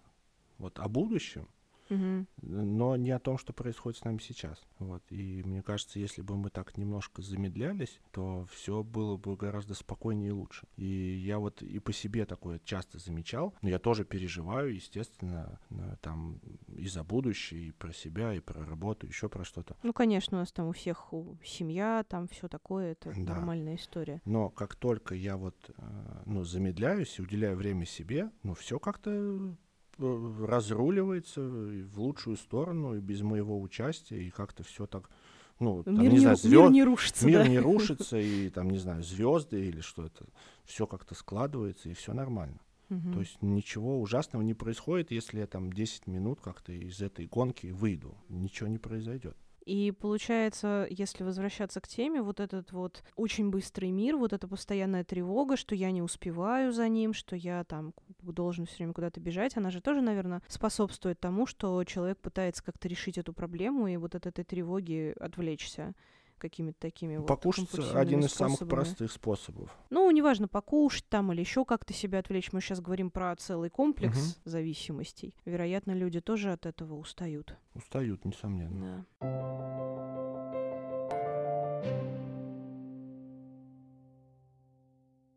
вот, 0.59 0.79
о 0.79 0.87
будущем, 0.87 1.47
Но 1.89 2.95
не 2.95 3.11
о 3.11 3.19
том, 3.19 3.37
что 3.37 3.53
происходит 3.53 3.99
с 3.99 4.03
нами 4.03 4.19
сейчас. 4.19 4.59
Вот. 4.79 5.03
И 5.09 5.43
мне 5.43 5.61
кажется, 5.61 5.99
если 5.99 6.21
бы 6.21 6.35
мы 6.37 6.49
так 6.49 6.77
немножко 6.77 7.21
замедлялись, 7.21 7.99
то 8.11 8.45
все 8.51 8.83
было 8.83 9.17
бы 9.17 9.35
гораздо 9.35 9.73
спокойнее 9.73 10.29
и 10.29 10.31
лучше. 10.31 10.67
И 10.77 10.85
я 10.85 11.39
вот 11.39 11.61
и 11.61 11.79
по 11.79 11.93
себе 11.93 12.25
такое 12.25 12.59
часто 12.63 12.97
замечал, 12.99 13.53
но 13.61 13.69
я 13.69 13.79
тоже 13.79 14.05
переживаю, 14.05 14.73
естественно, 14.73 15.59
там 16.01 16.39
и 16.67 16.87
за 16.87 17.03
будущее, 17.03 17.67
и 17.67 17.71
про 17.71 17.93
себя, 17.93 18.33
и 18.33 18.39
про 18.39 18.65
работу, 18.65 19.07
еще 19.07 19.29
про 19.29 19.43
что-то. 19.43 19.75
Ну, 19.83 19.93
конечно, 19.93 20.37
у 20.37 20.39
нас 20.41 20.51
там 20.51 20.67
у 20.67 20.71
всех 20.71 21.13
семья, 21.43 22.03
там 22.07 22.27
все 22.27 22.47
такое, 22.47 22.91
это 22.93 23.11
Да. 23.15 23.33
нормальная 23.35 23.75
история. 23.75 24.21
Но 24.25 24.49
как 24.49 24.75
только 24.75 25.15
я 25.15 25.37
вот, 25.37 25.55
э, 25.77 26.21
ну, 26.25 26.43
замедляюсь 26.43 27.17
и 27.19 27.21
уделяю 27.21 27.55
время 27.57 27.85
себе, 27.85 28.31
ну, 28.43 28.53
все 28.53 28.79
как-то 28.79 29.55
разруливается 29.97 31.41
и 31.41 31.83
в 31.83 31.99
лучшую 31.99 32.37
сторону, 32.37 32.95
и 32.95 32.99
без 32.99 33.21
моего 33.21 33.59
участия, 33.61 34.21
и 34.21 34.29
как-то 34.29 34.63
все 34.63 34.85
так, 34.85 35.09
ну, 35.59 35.83
там, 35.83 35.95
мир, 35.95 36.11
не 36.11 36.15
не, 36.15 36.19
знаю, 36.19 36.37
ру- 36.37 36.49
мир 36.49 36.69
не 36.69 36.83
рушится, 36.83 37.25
мир 37.25 37.43
да. 37.43 37.47
не 37.47 37.59
рушится, 37.69 38.19
и 38.19 38.49
там, 38.49 38.69
не 38.69 38.77
знаю, 38.77 39.03
звезды 39.03 39.65
или 39.65 39.81
что 39.81 40.05
это, 40.05 40.25
все 40.63 40.87
как-то 40.87 41.15
складывается, 41.15 41.89
и 41.89 41.93
все 41.93 42.13
нормально. 42.13 42.59
Мгм. 42.89 43.13
То 43.13 43.19
есть 43.19 43.41
ничего 43.41 43.99
ужасного 43.99 44.43
не 44.43 44.53
происходит, 44.53 45.11
если 45.11 45.39
я 45.39 45.47
там 45.47 45.73
10 45.73 46.07
минут 46.07 46.39
как-то 46.41 46.71
из 46.71 47.01
этой 47.01 47.25
гонки 47.25 47.67
выйду. 47.67 48.15
Ничего 48.29 48.69
не 48.69 48.77
произойдет. 48.77 49.35
И 49.65 49.91
получается, 49.91 50.85
если 50.91 51.23
возвращаться 51.23 51.81
к 51.81 51.87
теме, 51.87 52.21
вот 52.21 52.39
этот 52.39 52.71
вот 52.71 53.03
очень 53.15 53.49
быстрый 53.49 53.89
мир, 53.89 54.15
вот 54.15 54.31
эта 54.31 54.47
постоянная 54.47 55.03
тревога, 55.03 55.57
что 55.57 55.73
я 55.73 55.91
не 55.91 56.03
успеваю 56.03 56.71
за 56.71 56.87
ним, 56.87 57.13
что 57.13 57.35
я 57.35 57.63
там 57.63 57.93
должен 58.21 58.67
все 58.67 58.77
время 58.77 58.93
куда-то 58.93 59.19
бежать, 59.19 59.57
она 59.57 59.71
же 59.71 59.81
тоже, 59.81 60.01
наверное, 60.01 60.43
способствует 60.47 61.19
тому, 61.19 61.47
что 61.47 61.83
человек 61.83 62.19
пытается 62.19 62.63
как-то 62.63 62.87
решить 62.87 63.17
эту 63.17 63.33
проблему 63.33 63.87
и 63.87 63.97
вот 63.97 64.13
от 64.13 64.27
этой 64.27 64.43
тревоги 64.43 65.15
отвлечься 65.19 65.95
какими-то 66.37 66.79
такими 66.79 67.17
вот 67.17 67.27
Покушать 67.27 67.69
компульсивными 67.69 68.01
один 68.01 68.19
из 68.21 68.31
самых 68.33 68.57
способами. 68.57 68.69
простых 68.69 69.11
способов. 69.11 69.77
Ну, 69.89 70.09
неважно, 70.11 70.47
покушать 70.47 71.05
там 71.09 71.31
или 71.31 71.39
еще 71.41 71.65
как-то 71.65 71.93
себя 71.93 72.19
отвлечь. 72.19 72.51
Мы 72.51 72.61
сейчас 72.61 72.81
говорим 72.81 73.11
про 73.11 73.35
целый 73.35 73.69
комплекс 73.69 74.39
зависимостей. 74.45 75.35
Вероятно, 75.45 75.91
люди 75.91 76.21
тоже 76.21 76.51
от 76.51 76.65
этого 76.65 76.95
устают. 76.95 77.55
Устают, 77.73 78.25
несомненно. 78.25 79.05
Да. 79.19 80.25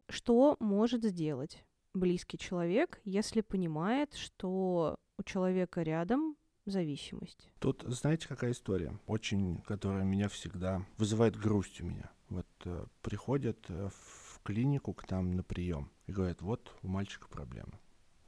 Что 0.08 0.56
может 0.58 1.04
сделать 1.04 1.64
близкий 1.94 2.38
человек, 2.38 3.00
если 3.04 3.40
понимает, 3.40 4.14
что 4.14 4.96
у 5.18 5.22
человека 5.22 5.82
рядом 5.82 6.27
зависимость? 6.70 7.48
Тут, 7.58 7.84
знаете, 7.86 8.28
какая 8.28 8.52
история? 8.52 8.98
Очень, 9.06 9.62
которая 9.62 10.04
меня 10.04 10.28
всегда 10.28 10.84
вызывает 10.96 11.36
грусть 11.36 11.80
у 11.80 11.86
меня. 11.86 12.10
Вот 12.28 12.46
э, 12.64 12.84
приходят 13.02 13.58
э, 13.68 13.88
в 13.90 14.40
клинику 14.42 14.92
к 14.92 15.10
нам 15.10 15.32
на 15.36 15.42
прием 15.42 15.90
и 16.06 16.12
говорят, 16.12 16.42
вот 16.42 16.74
у 16.82 16.88
мальчика 16.88 17.28
проблемы. 17.28 17.72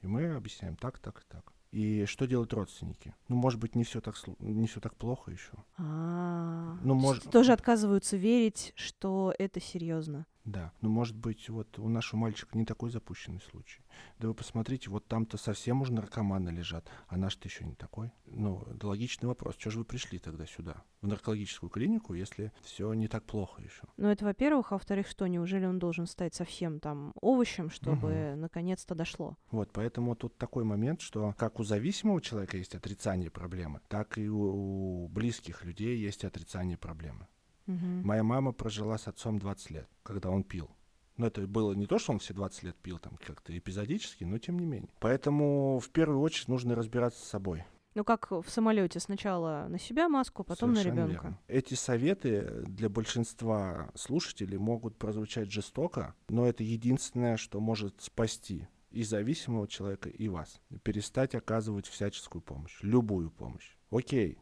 И 0.02 0.06
мы 0.06 0.34
объясняем 0.34 0.76
так, 0.76 0.98
так 0.98 1.20
и 1.20 1.24
так. 1.28 1.52
И 1.72 2.04
что 2.06 2.26
делают 2.26 2.52
родственники? 2.52 3.14
Ну, 3.28 3.36
может 3.36 3.60
быть, 3.60 3.76
не 3.76 3.84
все 3.84 4.00
так, 4.00 4.16
не 4.40 4.66
все 4.66 4.80
так 4.80 4.96
плохо 4.96 5.30
еще. 5.30 5.52
А, 5.78 6.76
Ну, 6.82 6.94
может- 6.94 7.30
тоже 7.30 7.52
отказываются 7.52 8.16
верить, 8.16 8.72
что 8.74 9.32
это 9.38 9.60
серьезно. 9.60 10.26
Да, 10.50 10.72
ну 10.80 10.88
может 10.88 11.16
быть, 11.16 11.48
вот 11.48 11.78
у 11.78 11.88
нашего 11.88 12.18
мальчика 12.18 12.58
не 12.58 12.64
такой 12.64 12.90
запущенный 12.90 13.40
случай. 13.40 13.82
Да 14.18 14.26
вы 14.26 14.34
посмотрите, 14.34 14.90
вот 14.90 15.06
там-то 15.06 15.36
совсем 15.36 15.80
уже 15.80 15.92
наркоманы 15.92 16.48
лежат, 16.50 16.90
а 17.06 17.16
наш-то 17.16 17.46
еще 17.46 17.64
не 17.64 17.76
такой. 17.76 18.10
Ну, 18.26 18.62
это 18.62 18.88
логичный 18.88 19.28
вопрос. 19.28 19.54
Что 19.58 19.70
же 19.70 19.78
вы 19.78 19.84
пришли 19.84 20.18
тогда 20.18 20.46
сюда, 20.46 20.82
в 21.02 21.06
наркологическую 21.06 21.70
клинику, 21.70 22.14
если 22.14 22.52
все 22.62 22.92
не 22.94 23.06
так 23.06 23.24
плохо 23.24 23.62
еще? 23.62 23.82
Ну, 23.96 24.08
это 24.08 24.24
во-первых. 24.24 24.72
А 24.72 24.74
во-вторых, 24.74 25.06
что, 25.06 25.28
неужели 25.28 25.66
он 25.66 25.78
должен 25.78 26.06
стать 26.06 26.34
совсем 26.34 26.80
там 26.80 27.12
овощем, 27.20 27.70
чтобы 27.70 28.34
наконец-то 28.36 28.96
дошло? 28.96 29.36
Вот, 29.52 29.70
поэтому 29.72 30.16
тут 30.16 30.36
такой 30.36 30.64
момент, 30.64 31.00
что 31.00 31.32
как 31.38 31.60
у 31.60 31.64
зависимого 31.64 32.20
человека 32.20 32.56
есть 32.56 32.74
отрицание 32.74 33.30
проблемы, 33.30 33.80
так 33.88 34.18
и 34.18 34.28
у, 34.28 35.04
у 35.04 35.08
близких 35.08 35.64
людей 35.64 35.96
есть 35.96 36.24
отрицание 36.24 36.76
проблемы. 36.76 37.28
Мгм. 37.70 38.06
Моя 38.06 38.22
мама 38.22 38.52
прожила 38.52 38.98
с 38.98 39.06
отцом 39.08 39.38
20 39.38 39.70
лет, 39.70 39.88
когда 40.02 40.30
он 40.30 40.42
пил. 40.42 40.70
Но 41.16 41.26
это 41.26 41.46
было 41.46 41.72
не 41.72 41.86
то, 41.86 41.98
что 41.98 42.12
он 42.12 42.18
все 42.18 42.32
20 42.32 42.62
лет 42.62 42.76
пил 42.76 42.98
там 42.98 43.18
как-то 43.24 43.56
эпизодически, 43.56 44.24
но 44.24 44.38
тем 44.38 44.58
не 44.58 44.66
менее. 44.66 44.90
Поэтому 45.00 45.78
в 45.78 45.90
первую 45.90 46.20
очередь 46.20 46.48
нужно 46.48 46.74
разбираться 46.74 47.20
с 47.20 47.28
собой. 47.28 47.64
Ну, 47.94 48.04
как 48.04 48.30
в 48.30 48.44
самолете 48.48 49.00
сначала 49.00 49.66
на 49.68 49.78
себя 49.78 50.08
маску, 50.08 50.44
потом 50.44 50.70
на 50.70 50.76
Совершенно 50.76 51.06
ребенка. 51.06 51.22
верно. 51.24 51.38
Эти 51.48 51.74
советы 51.74 52.62
для 52.66 52.88
большинства 52.88 53.90
слушателей 53.94 54.58
могут 54.58 54.96
прозвучать 54.96 55.50
жестоко, 55.50 56.14
но 56.28 56.46
это 56.46 56.62
единственное, 56.62 57.36
что 57.36 57.60
может 57.60 58.00
спасти 58.00 58.68
и 58.90 59.02
зависимого 59.02 59.66
человека, 59.66 60.08
и 60.08 60.28
вас. 60.28 60.60
Перестать 60.84 61.34
оказывать 61.34 61.86
всяческую 61.86 62.42
помощь, 62.42 62.78
любую 62.82 63.30
помощь. 63.30 63.76
Окей, 63.90 64.38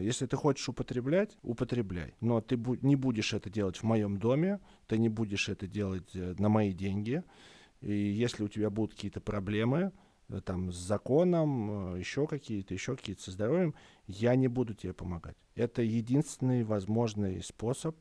если 0.00 0.26
ты 0.26 0.36
хочешь 0.36 0.68
употреблять, 0.68 1.36
употребляй. 1.42 2.14
Но 2.20 2.40
ты 2.40 2.56
бу- 2.56 2.78
не 2.82 2.96
будешь 2.96 3.34
это 3.34 3.50
делать 3.50 3.76
в 3.76 3.82
моем 3.82 4.18
доме, 4.18 4.60
ты 4.86 4.98
не 4.98 5.08
будешь 5.08 5.48
это 5.48 5.66
делать 5.66 6.14
э, 6.14 6.34
на 6.38 6.48
мои 6.48 6.72
деньги. 6.72 7.22
И 7.80 7.92
если 7.92 8.42
у 8.44 8.48
тебя 8.48 8.70
будут 8.70 8.94
какие-то 8.94 9.20
проблемы, 9.20 9.92
э, 10.28 10.40
там, 10.40 10.72
с 10.72 10.76
законом, 10.76 11.96
еще 11.96 12.26
какие-то, 12.26 12.72
еще 12.72 12.96
какие-то 12.96 13.22
со 13.22 13.30
здоровьем, 13.30 13.74
я 14.06 14.34
не 14.36 14.48
буду 14.48 14.74
тебе 14.74 14.94
помогать. 14.94 15.36
Это 15.54 15.82
единственный 15.82 16.64
возможный 16.64 17.42
способ, 17.42 17.96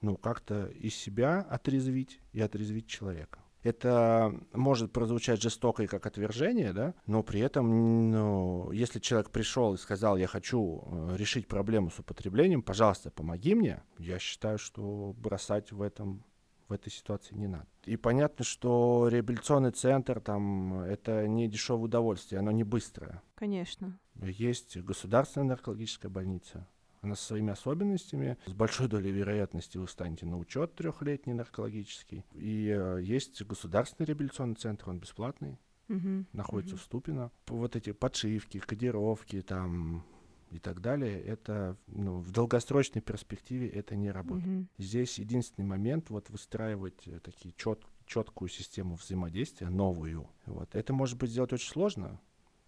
ну, 0.00 0.16
как-то 0.16 0.66
из 0.66 0.94
себя 0.94 1.40
отрезвить 1.40 2.20
и 2.32 2.40
отрезвить 2.40 2.88
человека. 2.88 3.43
Это 3.64 4.32
может 4.52 4.92
прозвучать 4.92 5.42
жестоко 5.42 5.82
и 5.82 5.86
как 5.86 6.04
отвержение, 6.06 6.74
да, 6.74 6.94
но 7.06 7.22
при 7.22 7.40
этом, 7.40 8.10
ну, 8.10 8.70
если 8.70 9.00
человек 9.00 9.30
пришел 9.30 9.72
и 9.72 9.78
сказал, 9.78 10.18
я 10.18 10.26
хочу 10.26 10.84
э, 10.86 11.16
решить 11.16 11.48
проблему 11.48 11.90
с 11.90 11.98
употреблением, 11.98 12.62
пожалуйста, 12.62 13.10
помоги 13.10 13.54
мне, 13.54 13.82
я 13.98 14.18
считаю, 14.18 14.58
что 14.58 15.14
бросать 15.16 15.72
в 15.72 15.80
этом 15.80 16.24
в 16.68 16.72
этой 16.72 16.90
ситуации 16.90 17.34
не 17.34 17.46
надо. 17.46 17.66
И 17.84 17.96
понятно, 17.96 18.44
что 18.44 19.08
реабилитационный 19.08 19.70
центр 19.70 20.20
там 20.20 20.80
это 20.80 21.26
не 21.26 21.48
дешевое 21.48 21.84
удовольствие, 21.84 22.38
оно 22.38 22.50
не 22.50 22.64
быстрое. 22.64 23.22
Конечно. 23.34 23.98
Есть 24.22 24.76
государственная 24.78 25.48
наркологическая 25.48 26.10
больница. 26.10 26.66
Она 27.04 27.16
со 27.16 27.24
своими 27.26 27.52
особенностями. 27.52 28.38
С 28.46 28.52
большой 28.54 28.88
долей 28.88 29.10
вероятности 29.12 29.76
вы 29.76 29.86
встанете 29.86 30.24
на 30.24 30.38
учет 30.38 30.74
трехлетний 30.74 31.34
наркологический. 31.34 32.24
И 32.32 32.68
э, 32.74 33.00
есть 33.02 33.42
государственный 33.44 34.06
реабилитационный 34.06 34.54
центр, 34.56 34.88
он 34.88 34.98
бесплатный, 34.98 35.58
Мгм. 35.88 36.26
находится 36.32 36.76
Мгм. 36.76 36.80
в 36.80 36.84
Ступино. 36.84 37.30
Вот 37.48 37.76
эти 37.76 37.92
подшивки, 37.92 38.58
кодировки 38.58 39.42
там 39.42 40.02
и 40.50 40.58
так 40.58 40.80
далее, 40.80 41.20
это 41.20 41.76
ну, 41.88 42.20
в 42.20 42.30
долгосрочной 42.30 43.02
перспективе 43.02 43.68
это 43.68 43.96
не 43.96 44.10
работает. 44.10 44.46
Мгм. 44.46 44.68
Здесь 44.78 45.18
единственный 45.18 45.66
момент 45.66 46.08
вот 46.08 46.30
выстраивать 46.30 47.06
э, 47.06 47.20
такие 47.20 47.54
чет, 47.58 47.84
четкую 48.06 48.48
систему 48.48 48.94
взаимодействия, 48.94 49.68
новую. 49.68 50.26
Вот. 50.46 50.74
Это 50.74 50.94
может 50.94 51.18
быть 51.18 51.30
сделать 51.30 51.52
очень 51.52 51.68
сложно, 51.70 52.18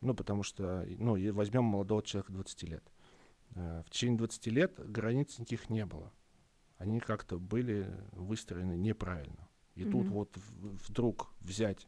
ну, 0.02 0.12
потому 0.12 0.42
что, 0.42 0.86
ну, 0.98 1.16
возьмем 1.32 1.64
молодого 1.64 2.02
человека 2.02 2.32
20 2.34 2.62
лет. 2.64 2.84
Э, 3.54 3.82
В 3.86 3.90
течение 3.90 4.18
20 4.18 4.46
лет 4.48 4.90
границ 4.90 5.38
никаких 5.38 5.70
не 5.70 5.86
было. 5.86 6.12
Они 6.78 7.00
как-то 7.00 7.38
были 7.38 7.90
выстроены 8.12 8.76
неправильно. 8.76 9.48
И 9.74 9.84
тут 9.84 10.06
Мгм. 10.06 10.14
вот 10.14 10.36
вдруг 10.88 11.32
взять 11.40 11.86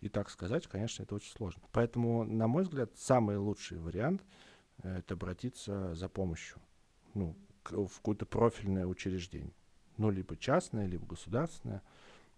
И 0.00 0.08
так 0.08 0.30
сказать, 0.30 0.68
конечно, 0.68 1.02
это 1.02 1.16
очень 1.16 1.32
сложно. 1.32 1.60
Поэтому, 1.72 2.22
на 2.22 2.46
мой 2.46 2.62
взгляд, 2.62 2.96
самый 2.96 3.36
лучший 3.36 3.78
вариант 3.78 4.24
э,— 4.84 4.98
это 4.98 5.14
обратиться 5.14 5.92
за 5.96 6.08
помощью 6.08 6.60
ну, 7.14 7.36
в 7.64 7.96
какое-то 7.96 8.24
профильное 8.24 8.86
учреждение. 8.86 9.52
Ну, 9.96 10.10
либо 10.10 10.36
частное, 10.36 10.86
либо 10.86 11.04
государственное. 11.04 11.82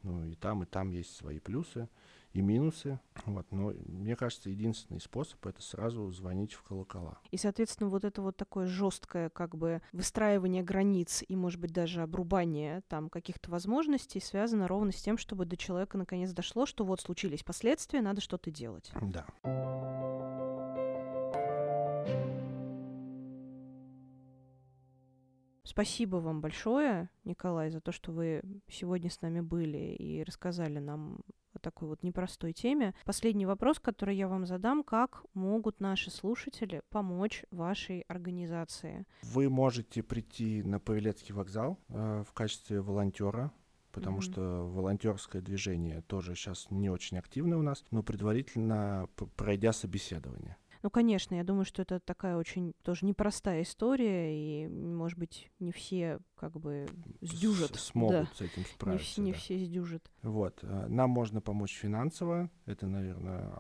Ну, 0.03 0.25
и 0.25 0.35
там, 0.35 0.63
и 0.63 0.67
там 0.67 0.91
есть 0.91 1.15
свои 1.15 1.39
плюсы 1.39 1.89
и 2.33 2.41
минусы. 2.41 3.01
Вот. 3.27 3.47
Но 3.51 3.73
мне 3.87 4.17
кажется, 4.17 4.51
единственный 4.51 5.01
способ 5.01 5.45
это 5.47 5.61
сразу 5.63 6.11
звонить 6.13 6.53
в 6.53 6.63
колокола. 6.63 7.19
И, 7.31 7.37
соответственно, 7.37 7.91
вот 7.91 8.05
это 8.05 8.23
вот 8.23 8.37
такое 8.37 8.67
жесткое 8.67 9.31
как 9.31 9.57
бы 9.57 9.83
выстраивание 9.93 10.63
границ 10.63 11.25
и, 11.27 11.37
может 11.37 11.61
быть, 11.61 11.73
даже 11.73 12.03
обрубание 12.03 12.83
там 12.89 13.11
каких-то 13.11 13.51
возможностей 13.51 14.21
связано 14.21 14.69
ровно 14.69 14.93
с 14.93 15.03
тем, 15.03 15.19
чтобы 15.19 15.45
до 15.45 15.57
человека 15.57 15.99
наконец 15.99 16.31
дошло, 16.33 16.67
что 16.67 16.85
вот 16.85 17.01
случились 17.01 17.43
последствия, 17.43 18.01
надо 18.01 18.21
что-то 18.21 18.51
делать. 18.51 18.93
Да. 19.03 19.27
Спасибо 25.71 26.17
вам 26.17 26.41
большое, 26.41 27.11
Николай, 27.23 27.71
за 27.71 27.81
то, 27.81 27.93
что 27.93 28.11
вы 28.11 28.43
сегодня 28.69 29.09
с 29.09 29.21
нами 29.21 29.41
были 29.41 29.95
и 29.95 30.25
рассказали 30.25 30.81
нам 30.81 31.21
такой 31.61 31.89
вот 31.89 32.03
непростой 32.03 32.53
теме. 32.53 32.95
Последний 33.05 33.47
вопрос, 33.47 33.79
который 33.79 34.17
я 34.17 34.29
вам 34.29 34.47
задам. 34.47 34.83
Как 34.83 35.23
могут 35.35 35.81
наши 35.81 36.11
слушатели 36.11 36.83
помочь 36.91 37.45
вашей 37.51 38.03
организации? 38.03 39.07
Вы 39.23 39.49
можете 39.49 40.03
прийти 40.03 40.63
на 40.63 40.81
Павелецкий 40.81 41.35
вокзал 41.35 41.79
э, 41.89 42.25
в 42.27 42.33
качестве 42.33 42.81
волонтера, 42.81 43.53
потому 43.93 44.19
mm-hmm. 44.19 44.33
что 44.33 44.41
волонтерское 44.69 45.43
движение 45.43 46.03
тоже 46.03 46.35
сейчас 46.35 46.71
не 46.71 46.91
очень 46.91 47.19
активно 47.19 47.59
у 47.59 47.63
нас, 47.63 47.85
но 47.91 48.03
предварительно 48.03 49.09
пройдя 49.37 49.73
собеседование. 49.73 50.57
Ну, 50.83 50.91
конечно, 50.91 51.35
я 51.35 51.45
думаю, 51.45 51.65
что 51.65 51.83
это 51.83 52.01
такая 52.01 52.37
очень 52.37 52.73
тоже 52.83 53.05
непростая 53.05 53.63
история, 53.63 54.35
и, 54.35 54.67
может 54.67 55.19
быть, 55.19 55.51
не 55.59 55.73
все 55.73 56.21
как 56.37 56.59
бы 56.59 56.87
сдюжат. 57.21 57.77
С 57.77 57.85
смогут 57.85 58.29
да. 58.31 58.31
с 58.35 58.41
этим 58.41 58.65
справиться. 58.65 59.21
Не, 59.21 59.27
не 59.27 59.33
да. 59.33 59.39
все 59.39 59.59
сдюжат. 59.59 60.11
Вот. 60.23 60.59
Э, 60.63 60.87
нам 60.89 61.11
можно 61.11 61.41
помочь 61.41 61.77
финансово. 61.77 62.51
Это, 62.65 62.87
наверное, 62.87 63.51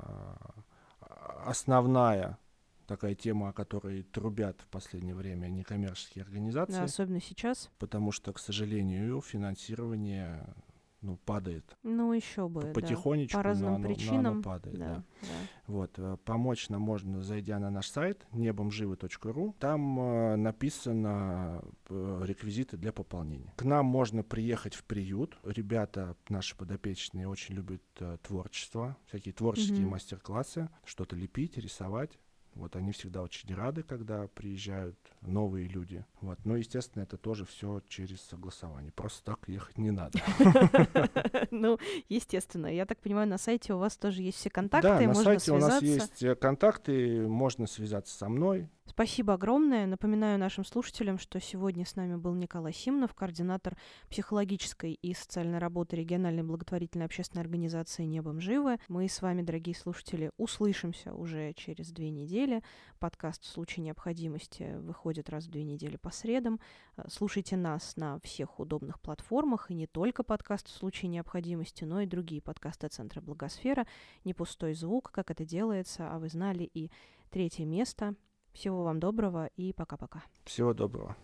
а, 1.00 1.44
основная 1.44 2.38
такая 2.86 3.14
тема, 3.14 3.50
о 3.50 3.52
которой 3.52 4.02
трубят 4.02 4.62
в 4.62 4.66
последнее 4.66 5.14
время 5.14 5.46
некоммерческие 5.48 6.24
организации. 6.24 6.72
Да, 6.72 6.84
особенно 6.84 7.20
сейчас. 7.20 7.70
Потому 7.78 8.10
что, 8.12 8.32
к 8.32 8.38
сожалению, 8.38 9.20
финансирование 9.20 10.54
ну, 11.02 11.16
падает. 11.16 11.76
Ну, 11.82 12.12
еще 12.12 12.48
бы, 12.48 12.72
Потихонечку, 12.72 13.36
да. 13.36 13.38
По 13.38 13.42
разным 13.42 13.70
но 13.70 13.76
оно, 13.76 13.88
причинам. 13.88 14.22
Но 14.22 14.30
оно 14.30 14.42
падает, 14.42 14.78
да, 14.78 14.86
да. 14.86 15.04
да. 15.22 15.28
Вот, 15.66 15.98
э, 15.98 16.16
помочь 16.24 16.68
нам 16.68 16.82
можно, 16.82 17.22
зайдя 17.22 17.58
на 17.58 17.70
наш 17.70 17.88
сайт 17.88 18.26
небомживы.ру. 18.32 19.56
Там 19.58 20.00
э, 20.00 20.36
написано 20.36 21.62
э, 21.88 22.22
реквизиты 22.24 22.76
для 22.76 22.92
пополнения. 22.92 23.52
К 23.56 23.64
нам 23.64 23.86
можно 23.86 24.22
приехать 24.22 24.74
в 24.74 24.84
приют. 24.84 25.38
Ребята, 25.44 26.16
наши 26.28 26.56
подопечные, 26.56 27.28
очень 27.28 27.54
любят 27.54 27.82
э, 28.00 28.18
творчество, 28.22 28.96
всякие 29.06 29.32
творческие 29.32 29.80
mm-hmm. 29.80 29.90
мастер-классы, 29.90 30.68
что-то 30.84 31.16
лепить, 31.16 31.56
рисовать. 31.56 32.18
Вот 32.54 32.76
они 32.76 32.92
всегда 32.92 33.22
очень 33.22 33.54
рады, 33.54 33.82
когда 33.82 34.26
приезжают 34.28 34.96
новые 35.20 35.66
люди. 35.68 36.04
Вот. 36.20 36.38
Но, 36.44 36.56
естественно, 36.56 37.02
это 37.02 37.16
тоже 37.16 37.44
все 37.44 37.82
через 37.88 38.20
согласование. 38.22 38.92
Просто 38.92 39.24
так 39.24 39.48
ехать 39.48 39.78
не 39.78 39.90
надо. 39.90 40.18
Ну, 41.50 41.78
естественно. 42.08 42.66
Я 42.66 42.86
так 42.86 42.98
понимаю, 42.98 43.28
на 43.28 43.38
сайте 43.38 43.74
у 43.74 43.78
вас 43.78 43.96
тоже 43.96 44.22
есть 44.22 44.38
все 44.38 44.50
контакты, 44.50 44.88
Да, 44.88 45.00
на 45.00 45.14
сайте 45.14 45.52
у 45.52 45.58
нас 45.58 45.82
есть 45.82 46.22
э, 46.22 46.34
контакты, 46.34 47.26
можно 47.26 47.66
связаться 47.66 48.16
со 48.16 48.28
мной. 48.28 48.68
Спасибо 48.90 49.34
огромное. 49.34 49.86
Напоминаю 49.86 50.36
нашим 50.36 50.64
слушателям, 50.64 51.16
что 51.16 51.38
сегодня 51.38 51.86
с 51.86 51.94
нами 51.94 52.16
был 52.16 52.34
Николай 52.34 52.72
Симнов, 52.72 53.14
координатор 53.14 53.78
психологической 54.08 54.94
и 54.94 55.14
социальной 55.14 55.58
работы 55.58 55.94
региональной 55.94 56.42
благотворительной 56.42 57.06
общественной 57.06 57.42
организации 57.42 58.02
«Небом 58.02 58.40
живы». 58.40 58.78
Мы 58.88 59.08
с 59.08 59.22
вами, 59.22 59.42
дорогие 59.42 59.76
слушатели, 59.76 60.32
услышимся 60.38 61.14
уже 61.14 61.52
через 61.52 61.92
две 61.92 62.10
недели. 62.10 62.64
Подкаст 62.98 63.44
в 63.44 63.46
случае 63.46 63.84
необходимости 63.84 64.74
выходит 64.80 65.30
раз 65.30 65.44
в 65.44 65.50
две 65.50 65.62
недели 65.62 65.96
по 65.96 66.10
средам. 66.10 66.58
Э, 66.96 67.04
слушайте 67.08 67.56
нас 67.56 67.96
на 67.96 68.18
всех 68.18 68.58
удобных 68.58 69.00
платформах, 69.00 69.70
и 69.70 69.74
не 69.74 69.86
только 69.86 70.24
подкаст 70.24 70.66
в 70.66 70.72
случае 70.72 71.10
необходимости, 71.10 71.84
но 71.84 72.00
и 72.00 72.06
другие 72.06 72.42
подкасты 72.42 72.88
Центра 72.88 73.20
Благосфера. 73.20 73.86
Не 74.24 74.34
пустой 74.34 74.74
звук, 74.74 75.12
как 75.12 75.30
это 75.30 75.44
делается, 75.44 76.12
а 76.12 76.18
вы 76.18 76.28
знали 76.28 76.64
и 76.64 76.90
третье 77.30 77.64
место– 77.64 78.16
всего 78.52 78.84
вам 78.84 79.00
доброго 79.00 79.48
и 79.56 79.72
пока-пока. 79.72 80.22
Всего 80.44 80.74
доброго. 80.74 81.16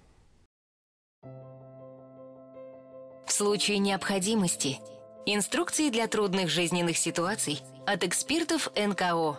В 3.27 3.33
случае 3.33 3.79
необходимости. 3.79 4.79
Инструкции 5.27 5.91
для 5.91 6.07
трудных 6.07 6.49
жизненных 6.49 6.97
ситуаций 6.97 7.61
от 7.87 8.05
экспертов 8.05 8.71
НКО. 8.77 9.39